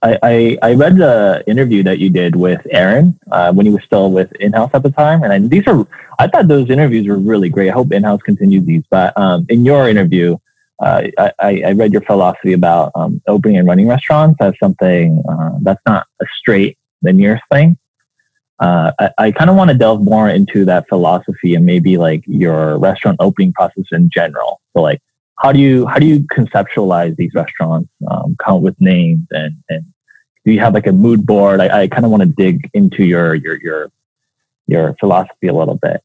I, 0.02 0.18
I, 0.22 0.58
I 0.62 0.74
read 0.74 0.96
the 0.96 1.42
interview 1.46 1.82
that 1.84 1.98
you 1.98 2.10
did 2.10 2.36
with 2.36 2.60
Aaron 2.70 3.18
uh, 3.32 3.52
when 3.52 3.64
he 3.64 3.72
was 3.72 3.82
still 3.84 4.10
with 4.10 4.30
InHouse 4.34 4.74
at 4.74 4.82
the 4.82 4.90
time, 4.90 5.22
and 5.22 5.32
I, 5.32 5.38
these 5.38 5.66
are 5.66 5.86
I 6.18 6.28
thought 6.28 6.48
those 6.48 6.70
interviews 6.70 7.06
were 7.06 7.18
really 7.18 7.48
great. 7.48 7.70
I 7.70 7.72
hope 7.72 7.88
InHouse 7.88 8.22
continues 8.22 8.64
these. 8.64 8.84
But 8.90 9.16
um, 9.18 9.46
in 9.48 9.64
your 9.64 9.88
interview, 9.88 10.38
uh, 10.78 11.02
I, 11.18 11.62
I, 11.62 11.72
read 11.72 11.92
your 11.92 12.02
philosophy 12.02 12.52
about 12.52 12.92
um, 12.94 13.22
opening 13.26 13.56
and 13.56 13.66
running 13.66 13.88
restaurants 13.88 14.36
as 14.40 14.52
something 14.60 15.22
uh, 15.26 15.52
that's 15.62 15.80
not 15.86 16.06
a 16.20 16.26
straight 16.38 16.76
linear 17.02 17.40
thing 17.50 17.78
uh, 18.58 18.92
I, 18.98 19.10
I 19.18 19.32
kind 19.32 19.50
of 19.50 19.56
want 19.56 19.70
to 19.70 19.76
delve 19.76 20.02
more 20.02 20.28
into 20.28 20.64
that 20.64 20.88
philosophy 20.88 21.54
and 21.54 21.66
maybe 21.66 21.98
like 21.98 22.24
your 22.26 22.78
restaurant 22.78 23.18
opening 23.20 23.52
process 23.52 23.84
in 23.92 24.10
general. 24.10 24.60
So 24.72 24.82
like, 24.82 25.02
how 25.38 25.52
do 25.52 25.58
you 25.58 25.86
how 25.86 25.98
do 25.98 26.06
you 26.06 26.20
conceptualize 26.20 27.16
these 27.16 27.34
restaurants? 27.34 27.90
Um, 28.10 28.36
come 28.42 28.56
up 28.56 28.62
with 28.62 28.80
names 28.80 29.26
and 29.30 29.56
and 29.68 29.84
do 30.44 30.52
you 30.52 30.60
have 30.60 30.72
like 30.72 30.86
a 30.86 30.92
mood 30.92 31.26
board? 31.26 31.60
I, 31.60 31.82
I 31.82 31.88
kind 31.88 32.06
of 32.06 32.10
want 32.10 32.22
to 32.22 32.28
dig 32.28 32.70
into 32.72 33.04
your 33.04 33.34
your 33.34 33.56
your 33.62 33.90
your 34.66 34.96
philosophy 34.98 35.48
a 35.48 35.52
little 35.52 35.76
bit. 35.76 36.02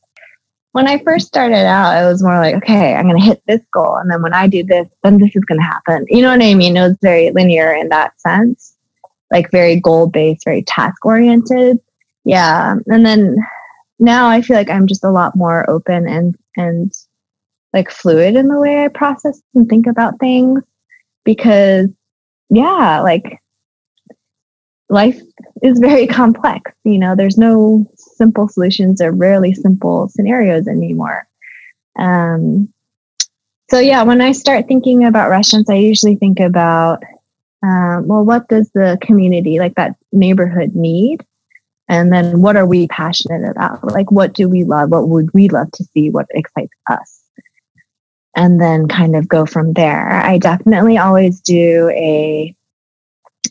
When 0.73 0.87
I 0.87 1.03
first 1.03 1.27
started 1.27 1.65
out, 1.65 2.01
it 2.01 2.07
was 2.07 2.23
more 2.23 2.39
like, 2.39 2.55
okay, 2.55 2.93
I'm 2.93 3.07
going 3.07 3.19
to 3.19 3.25
hit 3.25 3.43
this 3.45 3.61
goal, 3.73 3.97
and 3.97 4.09
then 4.09 4.21
when 4.21 4.33
I 4.33 4.47
do 4.47 4.63
this, 4.63 4.87
then 5.03 5.17
this 5.17 5.35
is 5.35 5.43
going 5.45 5.59
to 5.59 5.65
happen. 5.65 6.05
You 6.09 6.21
know 6.21 6.29
what 6.29 6.41
I 6.41 6.53
mean? 6.53 6.77
It 6.77 6.81
was 6.81 6.97
very 7.01 7.31
linear 7.31 7.73
in 7.73 7.89
that 7.89 8.19
sense, 8.21 8.75
like 9.31 9.51
very 9.51 9.79
goal 9.79 10.07
based, 10.07 10.45
very 10.45 10.63
task 10.63 11.05
oriented 11.05 11.79
yeah 12.23 12.75
and 12.87 13.05
then 13.05 13.35
now 13.99 14.27
i 14.27 14.41
feel 14.41 14.55
like 14.55 14.69
i'm 14.69 14.87
just 14.87 15.03
a 15.03 15.11
lot 15.11 15.35
more 15.35 15.69
open 15.69 16.07
and 16.07 16.35
and 16.55 16.93
like 17.73 17.89
fluid 17.89 18.35
in 18.35 18.47
the 18.47 18.59
way 18.59 18.83
i 18.83 18.87
process 18.87 19.41
and 19.55 19.67
think 19.69 19.87
about 19.87 20.19
things 20.19 20.61
because 21.23 21.87
yeah 22.49 22.99
like 23.01 23.41
life 24.89 25.19
is 25.63 25.79
very 25.79 26.05
complex 26.07 26.71
you 26.83 26.99
know 26.99 27.15
there's 27.15 27.37
no 27.37 27.89
simple 28.21 28.47
solutions 28.47 29.01
or 29.01 29.11
rarely 29.11 29.53
simple 29.53 30.07
scenarios 30.07 30.67
anymore 30.67 31.27
um 31.97 32.71
so 33.69 33.79
yeah 33.79 34.03
when 34.03 34.21
i 34.21 34.31
start 34.31 34.67
thinking 34.67 35.03
about 35.05 35.29
restaurants 35.29 35.69
i 35.69 35.75
usually 35.75 36.15
think 36.15 36.39
about 36.39 37.03
um, 37.63 38.07
well 38.07 38.23
what 38.23 38.47
does 38.47 38.69
the 38.71 38.97
community 39.01 39.59
like 39.59 39.75
that 39.75 39.95
neighborhood 40.11 40.75
need 40.75 41.25
and 41.91 42.11
then 42.13 42.39
what 42.39 42.55
are 42.55 42.65
we 42.65 42.87
passionate 42.87 43.45
about? 43.51 43.83
Like, 43.83 44.11
what 44.11 44.31
do 44.31 44.47
we 44.47 44.63
love? 44.63 44.91
What 44.91 45.09
would 45.09 45.33
we 45.33 45.49
love 45.49 45.69
to 45.73 45.83
see? 45.83 46.09
What 46.09 46.25
excites 46.29 46.73
us? 46.89 47.21
And 48.33 48.61
then 48.61 48.87
kind 48.87 49.13
of 49.13 49.27
go 49.27 49.45
from 49.45 49.73
there. 49.73 50.09
I 50.09 50.37
definitely 50.37 50.97
always 50.97 51.41
do 51.41 51.89
a 51.89 52.55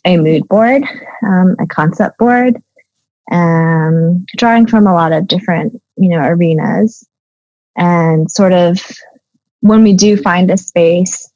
a 0.07 0.17
mood 0.17 0.49
board, 0.49 0.85
um, 1.23 1.55
a 1.61 1.67
concept 1.67 2.17
board, 2.17 2.57
um, 3.31 4.25
drawing 4.37 4.67
from 4.67 4.87
a 4.87 4.95
lot 4.95 5.13
of 5.13 5.29
different, 5.29 5.81
you 5.97 6.09
know, 6.09 6.19
arenas, 6.19 7.07
and 7.77 8.31
sort 8.31 8.53
of 8.53 8.81
when 9.61 9.83
we 9.83 9.93
do 9.93 10.17
find 10.17 10.51
a 10.51 10.57
space, 10.57 11.31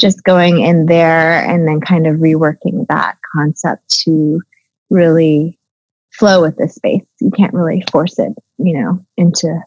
just 0.00 0.24
going 0.24 0.60
in 0.60 0.86
there 0.86 1.44
and 1.44 1.68
then 1.68 1.80
kind 1.80 2.06
of 2.06 2.16
reworking 2.16 2.86
that 2.88 3.16
concept 3.32 4.00
to 4.00 4.40
really 4.88 5.58
flow 6.12 6.42
with 6.42 6.56
this 6.56 6.74
space. 6.74 7.04
You 7.20 7.30
can't 7.30 7.54
really 7.54 7.84
force 7.92 8.18
it, 8.18 8.32
you 8.58 8.80
know, 8.80 9.04
into 9.16 9.60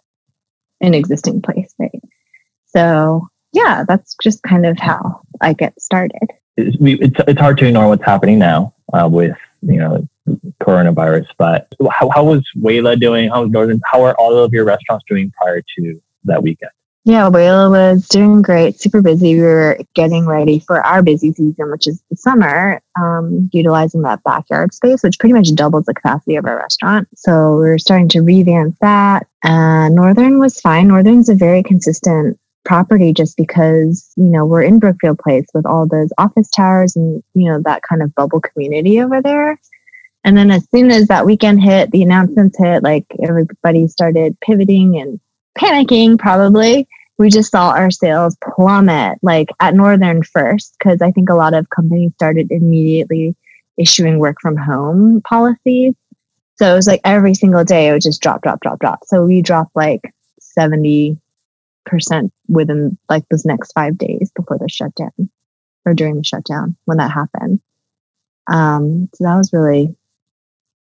an 0.81 0.93
existing 0.93 1.41
place, 1.41 1.73
right? 1.79 2.01
So 2.67 3.27
yeah, 3.53 3.85
that's 3.87 4.15
just 4.21 4.43
kind 4.43 4.65
of 4.65 4.77
how 4.79 5.21
I 5.39 5.53
get 5.53 5.79
started. 5.79 6.27
It's, 6.57 6.75
it's, 6.79 7.19
it's 7.27 7.39
hard 7.39 7.57
to 7.59 7.67
ignore 7.67 7.87
what's 7.87 8.03
happening 8.03 8.39
now 8.39 8.73
uh, 8.91 9.07
with, 9.09 9.37
you 9.61 9.77
know, 9.77 10.07
coronavirus, 10.61 11.27
but 11.37 11.73
how, 11.91 12.09
how 12.09 12.23
was 12.23 12.43
Wayla 12.57 12.99
doing? 12.99 13.29
How 13.29 13.43
was 13.43 13.51
Northern, 13.51 13.81
how 13.91 14.03
are 14.03 14.15
all 14.15 14.37
of 14.37 14.53
your 14.53 14.65
restaurants 14.65 15.05
doing 15.09 15.31
prior 15.31 15.61
to 15.77 16.01
that 16.25 16.41
weekend? 16.41 16.71
Yeah, 17.05 17.29
Wayla 17.29 17.69
was 17.69 18.07
doing 18.07 18.41
great, 18.41 18.79
super 18.79 19.01
busy. 19.01 19.35
We 19.35 19.41
were 19.41 19.77
getting 19.93 20.25
ready 20.25 20.59
for 20.59 20.81
our 20.85 21.03
busy 21.03 21.33
season, 21.33 21.69
which 21.69 21.85
is 21.85 22.01
the 22.09 22.15
summer, 22.15 22.81
um, 22.97 23.49
utilizing 23.51 24.03
that 24.03 24.23
backyard 24.23 24.73
space, 24.73 25.03
which 25.03 25.19
pretty 25.19 25.33
much 25.33 25.53
doubles 25.53 25.83
the 25.83 25.93
capacity 25.93 26.37
of 26.37 26.45
our 26.45 26.57
restaurant. 26.57 27.09
So 27.13 27.57
we 27.57 27.69
are 27.71 27.77
starting 27.77 28.07
to 28.09 28.21
revamp 28.21 28.77
that. 28.79 29.27
Northern 29.43 30.39
was 30.39 30.61
fine. 30.61 30.87
Northern's 30.87 31.27
a 31.27 31.35
very 31.35 31.61
consistent 31.61 32.39
property 32.63 33.11
just 33.11 33.35
because, 33.35 34.09
you 34.15 34.29
know, 34.29 34.45
we're 34.45 34.63
in 34.63 34.79
Brookfield 34.79 35.19
Place 35.19 35.47
with 35.53 35.65
all 35.65 35.85
those 35.85 36.13
office 36.17 36.49
towers 36.49 36.95
and, 36.95 37.21
you 37.33 37.51
know, 37.51 37.61
that 37.63 37.81
kind 37.83 38.01
of 38.01 38.15
bubble 38.15 38.39
community 38.39 39.01
over 39.01 39.21
there. 39.21 39.59
And 40.23 40.37
then 40.37 40.51
as 40.51 40.67
soon 40.69 40.89
as 40.89 41.07
that 41.07 41.25
weekend 41.25 41.61
hit, 41.61 41.91
the 41.91 42.03
announcements 42.03 42.57
hit, 42.57 42.83
like 42.83 43.05
everybody 43.21 43.87
started 43.87 44.37
pivoting 44.41 44.97
and 44.97 45.19
panicking 45.57 46.17
probably 46.17 46.87
we 47.19 47.29
just 47.29 47.51
saw 47.51 47.69
our 47.69 47.91
sales 47.91 48.35
plummet 48.43 49.19
like 49.21 49.49
at 49.59 49.75
northern 49.75 50.23
first 50.23 50.75
because 50.79 50.99
i 50.99 51.11
think 51.11 51.29
a 51.29 51.35
lot 51.35 51.53
of 51.53 51.69
companies 51.69 52.11
started 52.15 52.47
immediately 52.49 53.35
issuing 53.77 54.19
work 54.19 54.37
from 54.41 54.57
home 54.57 55.21
policies. 55.21 55.93
So 56.55 56.71
it 56.71 56.75
was 56.75 56.87
like 56.87 57.01
every 57.03 57.33
single 57.33 57.63
day 57.63 57.87
it 57.87 57.93
would 57.93 58.01
just 58.01 58.21
drop 58.21 58.41
drop 58.41 58.59
drop 58.61 58.79
drop. 58.79 58.99
So 59.05 59.25
we 59.25 59.41
dropped 59.41 59.75
like 59.75 60.01
70% 60.57 61.17
within 62.47 62.97
like 63.09 63.27
those 63.29 63.45
next 63.45 63.71
five 63.73 63.97
days 63.97 64.31
before 64.35 64.57
the 64.59 64.69
shutdown 64.69 65.29
or 65.85 65.93
during 65.93 66.15
the 66.15 66.23
shutdown 66.23 66.75
when 66.85 66.97
that 66.97 67.11
happened. 67.11 67.59
Um, 68.47 69.09
so 69.15 69.23
that 69.23 69.37
was 69.37 69.51
really 69.51 69.95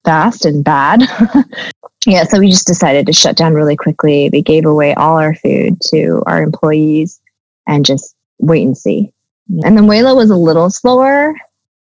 fast 0.04 0.46
and 0.46 0.64
bad 0.64 1.02
yeah, 2.08 2.24
so 2.24 2.40
we 2.40 2.50
just 2.50 2.66
decided 2.66 3.06
to 3.06 3.12
shut 3.12 3.36
down 3.36 3.54
really 3.54 3.76
quickly. 3.76 4.30
We 4.32 4.42
gave 4.42 4.66
away 4.66 4.94
all 4.94 5.18
our 5.18 5.36
food 5.36 5.82
to 5.90 6.24
our 6.26 6.42
employees 6.42 7.20
and 7.68 7.86
just 7.86 8.16
wait 8.40 8.66
and 8.66 8.78
see. 8.78 9.12
And 9.64 9.78
then 9.78 9.88
Wayla 9.88 10.16
was 10.16 10.30
a 10.30 10.38
little 10.38 10.70
slower, 10.70 11.36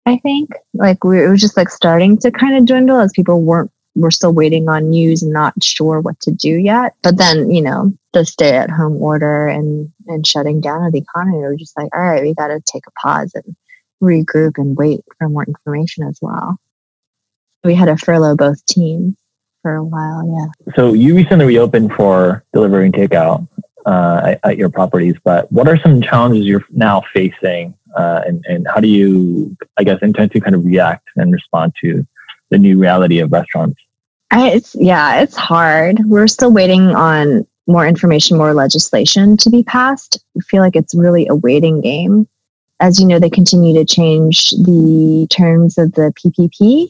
I 0.06 0.18
think. 0.20 0.52
Like 0.74 1.04
we, 1.04 1.22
it 1.22 1.28
was 1.28 1.42
just 1.42 1.58
like 1.58 1.70
starting 1.70 2.18
to 2.20 2.32
kind 2.32 2.56
of 2.56 2.66
dwindle 2.66 3.00
as 3.00 3.12
people 3.14 3.42
weren't 3.42 3.72
were 3.98 4.12
still 4.12 4.34
waiting 4.34 4.68
on 4.68 4.90
news 4.90 5.22
and 5.24 5.32
not 5.32 5.54
sure 5.62 6.02
what 6.02 6.20
to 6.22 6.32
do 6.32 6.50
yet. 6.50 6.96
But 7.02 7.18
then, 7.18 7.50
you 7.50 7.62
know, 7.62 7.94
the 8.14 8.26
stay 8.26 8.56
at 8.56 8.70
home 8.70 9.02
order 9.02 9.48
and 9.48 9.92
and 10.08 10.26
shutting 10.26 10.62
down 10.62 10.86
of 10.86 10.94
the 10.94 11.00
economy, 11.00 11.38
we 11.38 11.44
were 11.44 11.56
just 11.58 11.78
like, 11.78 11.94
all 11.94 12.02
right, 12.02 12.22
we 12.22 12.34
got 12.34 12.48
to 12.48 12.62
take 12.66 12.88
a 12.88 12.92
pause 12.92 13.34
and 13.36 13.56
regroup 14.02 14.58
and 14.58 14.78
wait 14.78 15.02
for 15.18 15.28
more 15.28 15.44
information 15.46 16.06
as 16.08 16.20
well. 16.22 16.58
We 17.66 17.76
had 17.76 17.86
to 17.86 17.98
furlough 17.98 18.36
both 18.36 18.66
teams 18.68 19.16
for 19.62 19.76
a 19.76 19.84
while. 19.84 20.24
Yeah. 20.28 20.74
So 20.76 20.94
you 20.94 21.16
recently 21.16 21.46
reopened 21.46 21.94
for 21.94 22.44
delivery 22.54 22.86
and 22.86 22.94
takeout 22.94 23.48
uh, 23.86 24.22
at, 24.24 24.40
at, 24.44 24.58
your 24.58 24.70
properties, 24.70 25.16
but 25.24 25.52
what 25.52 25.68
are 25.68 25.78
some 25.80 26.02
challenges 26.02 26.46
you're 26.46 26.64
now 26.70 27.04
facing, 27.14 27.74
uh, 27.96 28.22
and 28.26 28.46
and 28.48 28.68
how 28.68 28.80
do 28.80 28.88
you, 28.88 29.58
I 29.78 29.84
guess, 29.84 30.00
intend 30.02 30.32
to 30.34 30.40
kind 30.40 30.56
of 30.56 30.64
react 30.66 31.08
and 31.16 31.34
respond 31.34 31.74
to 31.84 32.06
the 32.52 32.58
new 32.58 32.80
reality 32.80 33.20
of 33.20 33.32
restaurants? 33.32 33.82
I, 34.32 34.50
it's 34.50 34.76
yeah, 34.76 35.22
it's 35.22 35.36
hard. 35.36 36.00
We're 36.06 36.28
still 36.28 36.52
waiting 36.52 36.96
on 36.96 37.48
more 37.68 37.88
information, 37.88 38.38
more 38.38 38.54
legislation 38.54 39.38
to 39.38 39.50
be 39.50 39.64
passed. 39.64 40.24
I 40.38 40.42
feel 40.42 40.62
like 40.62 40.76
it's 40.76 40.94
really 40.94 41.28
a 41.28 41.36
waiting 41.36 41.82
game. 41.82 42.28
As 42.80 43.00
you 43.00 43.08
know, 43.08 43.20
they 43.20 43.30
continue 43.30 43.74
to 43.74 43.86
change 43.86 44.52
the 44.52 45.28
terms 45.30 45.78
of 45.78 45.94
the 45.94 46.14
PPP, 46.20 46.90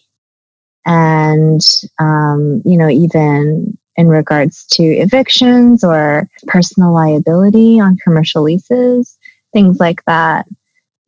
and 0.85 1.61
um, 1.99 2.61
you 2.65 2.77
know 2.77 2.89
even 2.89 3.77
in 3.97 4.07
regards 4.07 4.65
to 4.65 4.83
evictions 4.83 5.83
or 5.83 6.29
personal 6.47 6.93
liability 6.93 7.79
on 7.79 7.97
commercial 7.97 8.41
leases 8.41 9.17
things 9.53 9.79
like 9.79 10.03
that 10.05 10.45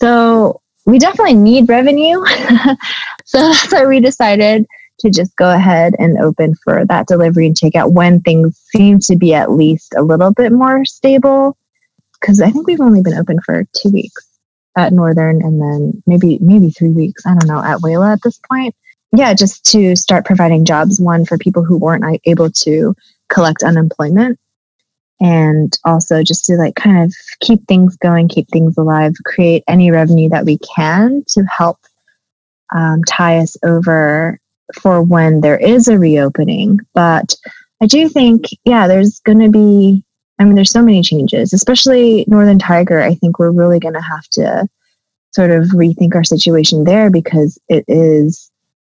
so 0.01 0.61
we 0.87 0.99
definitely 0.99 1.35
need 1.35 1.69
revenue. 1.69 2.23
so 3.25 3.39
that's 3.39 3.71
why 3.71 3.85
we 3.85 3.99
decided 3.99 4.65
to 4.99 5.11
just 5.11 5.35
go 5.35 5.53
ahead 5.53 5.93
and 5.99 6.17
open 6.17 6.55
for 6.63 6.85
that 6.85 7.07
delivery 7.07 7.45
and 7.45 7.55
takeout 7.55 7.91
when 7.91 8.21
things 8.21 8.57
seem 8.73 8.97
to 8.99 9.15
be 9.15 9.33
at 9.33 9.51
least 9.51 9.93
a 9.95 10.01
little 10.01 10.31
bit 10.31 10.51
more 10.51 10.85
stable. 10.85 11.55
Because 12.19 12.41
I 12.41 12.49
think 12.49 12.65
we've 12.65 12.81
only 12.81 13.01
been 13.01 13.17
open 13.17 13.39
for 13.45 13.65
two 13.75 13.89
weeks 13.89 14.25
at 14.75 14.93
Northern 14.93 15.41
and 15.43 15.61
then 15.61 16.01
maybe 16.07 16.39
maybe 16.39 16.71
three 16.71 16.89
weeks. 16.89 17.25
I 17.25 17.35
don't 17.35 17.47
know 17.47 17.61
at 17.61 17.79
Wayla 17.79 18.13
at 18.13 18.21
this 18.23 18.39
point. 18.49 18.73
Yeah, 19.15 19.33
just 19.33 19.63
to 19.71 19.95
start 19.95 20.25
providing 20.25 20.65
jobs. 20.65 20.99
One 20.99 21.25
for 21.25 21.37
people 21.37 21.63
who 21.63 21.77
weren't 21.77 22.19
able 22.25 22.49
to 22.51 22.95
collect 23.29 23.63
unemployment, 23.63 24.39
and 25.19 25.77
also 25.85 26.23
just 26.23 26.45
to 26.45 26.53
like 26.55 26.75
kind 26.75 27.03
of 27.03 27.13
keep 27.39 27.65
things 27.67 27.95
going, 27.97 28.27
keep 28.27 28.47
things 28.49 28.77
alive, 28.77 29.13
create 29.25 29.63
any 29.67 29.91
revenue 29.91 30.29
that 30.29 30.45
we 30.45 30.57
can 30.75 31.23
to 31.29 31.43
help 31.45 31.79
um, 32.75 33.03
tie 33.05 33.37
us 33.37 33.55
over 33.63 34.39
for 34.81 35.01
when 35.01 35.41
there 35.41 35.57
is 35.57 35.87
a 35.87 35.97
reopening. 35.97 36.79
But 36.93 37.33
I 37.81 37.85
do 37.85 38.09
think, 38.09 38.45
yeah, 38.65 38.87
there's 38.87 39.19
going 39.21 39.39
to 39.39 39.49
be 39.49 40.03
I 40.39 40.43
mean, 40.43 40.55
there's 40.55 40.71
so 40.71 40.83
many 40.83 41.01
changes, 41.01 41.51
especially 41.51 42.25
Northern 42.27 42.59
Tiger. 42.59 43.01
I 43.01 43.15
think 43.15 43.39
we're 43.39 43.51
really 43.51 43.79
going 43.79 43.95
to 43.95 44.01
have 44.01 44.27
to 44.33 44.67
sort 45.31 45.51
of 45.51 45.65
rethink 45.69 46.15
our 46.15 46.23
situation 46.23 46.83
there 46.83 47.09
because 47.09 47.59
it 47.69 47.83
is 47.87 48.51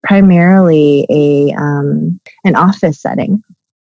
primarily 0.03 1.05
a 1.09 1.53
um, 1.53 2.19
an 2.43 2.55
office 2.55 3.01
setting. 3.01 3.43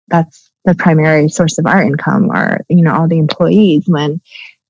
That's 0.08 0.50
the 0.64 0.74
primary 0.74 1.28
source 1.28 1.58
of 1.58 1.66
our 1.66 1.82
income, 1.82 2.30
are 2.30 2.60
you 2.68 2.82
know 2.82 2.94
all 2.94 3.08
the 3.08 3.18
employees. 3.18 3.84
When 3.86 4.20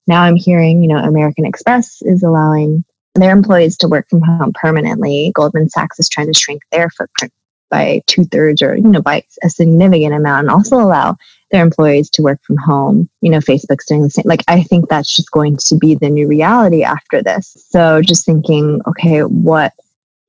now 0.07 0.23
I'm 0.23 0.37
hearing, 0.37 0.83
you 0.83 0.89
know, 0.89 0.99
American 0.99 1.45
Express 1.45 2.03
is 2.03 2.23
allowing 2.23 2.85
their 3.15 3.33
employees 3.33 3.77
to 3.79 3.89
work 3.89 4.09
from 4.09 4.23
home 4.23 4.53
permanently. 4.55 5.33
Goldman 5.35 5.69
Sachs 5.69 5.99
is 5.99 6.09
trying 6.09 6.33
to 6.33 6.39
shrink 6.39 6.63
their 6.71 6.89
footprint 6.91 7.33
by 7.71 8.03
two 8.07 8.25
thirds 8.25 8.63
or 8.63 8.77
you 8.77 8.83
know 8.83 9.03
by 9.03 9.25
a 9.43 9.51
significant 9.51 10.15
amount, 10.15 10.45
and 10.45 10.51
also 10.51 10.77
allow 10.77 11.17
their 11.51 11.63
employees 11.63 12.09
to 12.11 12.23
work 12.23 12.41
from 12.45 12.57
home. 12.57 13.09
You 13.21 13.31
know, 13.31 13.39
Facebook's 13.39 13.87
doing 13.87 14.03
the 14.03 14.11
same. 14.11 14.25
Like, 14.27 14.43
I 14.49 14.63
think 14.63 14.89
that's 14.89 15.15
just 15.15 15.31
going 15.31 15.57
to 15.59 15.77
be 15.77 15.95
the 15.95 16.09
new 16.09 16.27
reality 16.27 16.83
after 16.83 17.23
this. 17.23 17.57
So 17.71 18.01
just 18.03 18.25
thinking, 18.25 18.81
okay, 18.87 19.21
what 19.21 19.73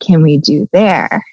can 0.05 0.21
we 0.21 0.37
do 0.37 0.67
there? 0.73 1.23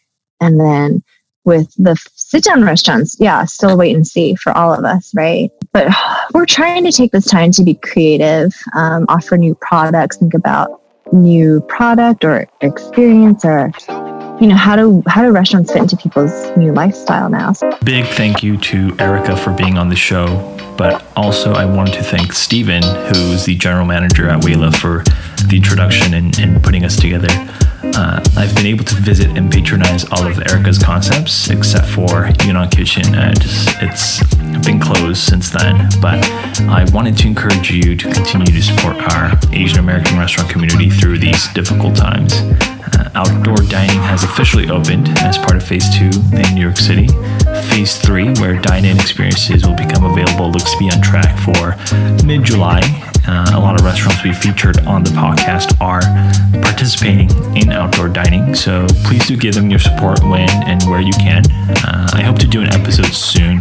And 0.40 0.60
then 0.60 1.02
with 1.44 1.72
the 1.76 1.96
sit 2.14 2.44
down 2.44 2.64
restaurants, 2.64 3.16
yeah, 3.18 3.44
still 3.44 3.76
wait 3.76 3.94
and 3.94 4.06
see 4.06 4.34
for 4.34 4.56
all 4.56 4.72
of 4.72 4.84
us, 4.84 5.12
right? 5.14 5.50
But 5.72 5.88
we're 6.34 6.46
trying 6.46 6.84
to 6.84 6.92
take 6.92 7.12
this 7.12 7.26
time 7.26 7.50
to 7.52 7.64
be 7.64 7.74
creative, 7.74 8.54
um, 8.74 9.06
offer 9.08 9.36
new 9.36 9.54
products, 9.54 10.18
think 10.18 10.34
about 10.34 10.80
new 11.12 11.60
product 11.62 12.24
or 12.24 12.46
experience 12.60 13.44
or 13.44 13.72
you 14.40 14.46
know 14.46 14.56
how 14.56 14.74
do 14.74 15.02
how 15.06 15.22
do 15.22 15.30
restaurants 15.30 15.70
fit 15.70 15.82
into 15.82 15.96
people's 15.96 16.56
new 16.56 16.72
lifestyle 16.72 17.28
now 17.28 17.52
big 17.84 18.06
thank 18.06 18.42
you 18.42 18.56
to 18.56 18.96
erica 18.98 19.36
for 19.36 19.52
being 19.52 19.76
on 19.76 19.90
the 19.90 19.96
show 19.96 20.26
but 20.78 21.06
also 21.14 21.52
i 21.52 21.64
wanted 21.64 21.92
to 21.92 22.02
thank 22.02 22.32
stephen 22.32 22.82
who's 22.82 23.44
the 23.44 23.54
general 23.54 23.84
manager 23.84 24.28
at 24.28 24.42
Wayla 24.42 24.74
for 24.74 25.04
the 25.48 25.56
introduction 25.56 26.14
and, 26.14 26.38
and 26.38 26.62
putting 26.62 26.84
us 26.84 26.96
together 26.96 27.28
uh, 27.82 28.22
I've 28.36 28.54
been 28.54 28.66
able 28.66 28.84
to 28.84 28.94
visit 28.96 29.36
and 29.36 29.50
patronize 29.50 30.04
all 30.12 30.26
of 30.26 30.38
Erica's 30.38 30.78
concepts 30.78 31.48
except 31.50 31.86
for 31.86 32.30
Yunnan 32.44 32.68
Kitchen. 32.68 33.14
Uh, 33.14 33.32
just, 33.34 33.68
it's 33.80 34.22
been 34.64 34.78
closed 34.78 35.18
since 35.18 35.48
then, 35.48 35.88
but 36.00 36.22
I 36.68 36.86
wanted 36.92 37.16
to 37.18 37.26
encourage 37.26 37.70
you 37.70 37.96
to 37.96 38.12
continue 38.12 38.52
to 38.52 38.62
support 38.62 38.96
our 39.14 39.32
Asian 39.52 39.78
American 39.78 40.18
restaurant 40.18 40.50
community 40.50 40.90
through 40.90 41.18
these 41.18 41.48
difficult 41.54 41.96
times. 41.96 42.34
Outdoor 43.14 43.56
dining 43.68 44.00
has 44.02 44.24
officially 44.24 44.68
opened 44.70 45.08
as 45.20 45.38
part 45.38 45.56
of 45.56 45.62
Phase 45.62 45.88
2 45.98 46.04
in 46.36 46.54
New 46.54 46.62
York 46.62 46.76
City. 46.76 47.08
Phase 47.70 47.98
3, 47.98 48.34
where 48.40 48.60
dine 48.60 48.84
in 48.84 48.98
experiences 48.98 49.66
will 49.66 49.76
become 49.76 50.04
available, 50.04 50.50
looks 50.50 50.72
to 50.72 50.78
be 50.78 50.90
on 50.90 51.00
track 51.02 51.36
for 51.38 51.76
mid 52.24 52.44
July. 52.44 52.80
Uh, 53.26 53.52
a 53.54 53.60
lot 53.60 53.78
of 53.78 53.84
restaurants 53.84 54.24
we 54.24 54.32
featured 54.32 54.78
on 54.86 55.04
the 55.04 55.10
podcast 55.10 55.78
are 55.80 56.00
participating 56.62 57.28
in 57.56 57.70
outdoor 57.70 58.08
dining, 58.08 58.54
so 58.54 58.86
please 59.04 59.26
do 59.26 59.36
give 59.36 59.54
them 59.54 59.70
your 59.70 59.78
support 59.78 60.22
when 60.24 60.48
and 60.64 60.82
where 60.84 61.00
you 61.00 61.12
can. 61.14 61.42
Uh, 61.84 62.08
I 62.14 62.22
hope 62.22 62.38
to 62.38 62.46
do 62.46 62.62
an 62.62 62.72
episode 62.72 63.12
soon, 63.12 63.60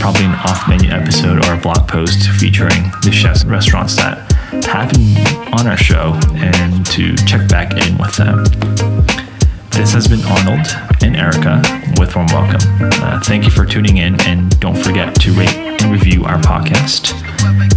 probably 0.00 0.24
an 0.24 0.34
off 0.34 0.68
menu 0.68 0.90
episode 0.90 1.44
or 1.46 1.54
a 1.54 1.60
blog 1.60 1.86
post 1.86 2.28
featuring 2.30 2.90
the 3.02 3.12
chefs 3.12 3.42
and 3.42 3.50
restaurants 3.50 3.96
that 3.96 4.33
happen 4.62 5.00
on 5.58 5.66
our 5.66 5.76
show 5.76 6.18
and 6.34 6.84
to 6.86 7.16
check 7.26 7.48
back 7.48 7.72
in 7.72 7.96
with 7.98 8.14
them. 8.16 8.44
This 9.70 9.92
has 9.92 10.06
been 10.06 10.22
Arnold 10.24 10.66
and 11.02 11.16
Erica 11.16 11.62
with 11.98 12.14
Warm 12.14 12.28
Welcome. 12.28 12.60
Uh, 13.02 13.20
thank 13.20 13.44
you 13.44 13.50
for 13.50 13.64
tuning 13.64 13.96
in, 13.96 14.20
and 14.22 14.58
don't 14.60 14.76
forget 14.76 15.14
to 15.16 15.32
rate 15.32 15.54
and 15.54 15.92
review 15.92 16.24
our 16.24 16.38
podcast 16.38 17.12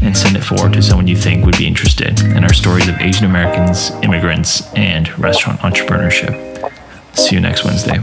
and 0.01 0.15
send 0.15 0.37
it 0.37 0.43
forward 0.43 0.73
to 0.73 0.81
someone 0.81 1.07
you 1.07 1.17
think 1.17 1.45
would 1.45 1.57
be 1.57 1.67
interested 1.67 2.19
in 2.21 2.43
our 2.43 2.53
stories 2.53 2.87
of 2.87 2.95
Asian 2.99 3.25
Americans, 3.25 3.91
immigrants, 4.03 4.71
and 4.73 5.17
restaurant 5.17 5.59
entrepreneurship. 5.61 6.71
See 7.15 7.35
you 7.35 7.41
next 7.41 7.65
Wednesday. 7.65 7.99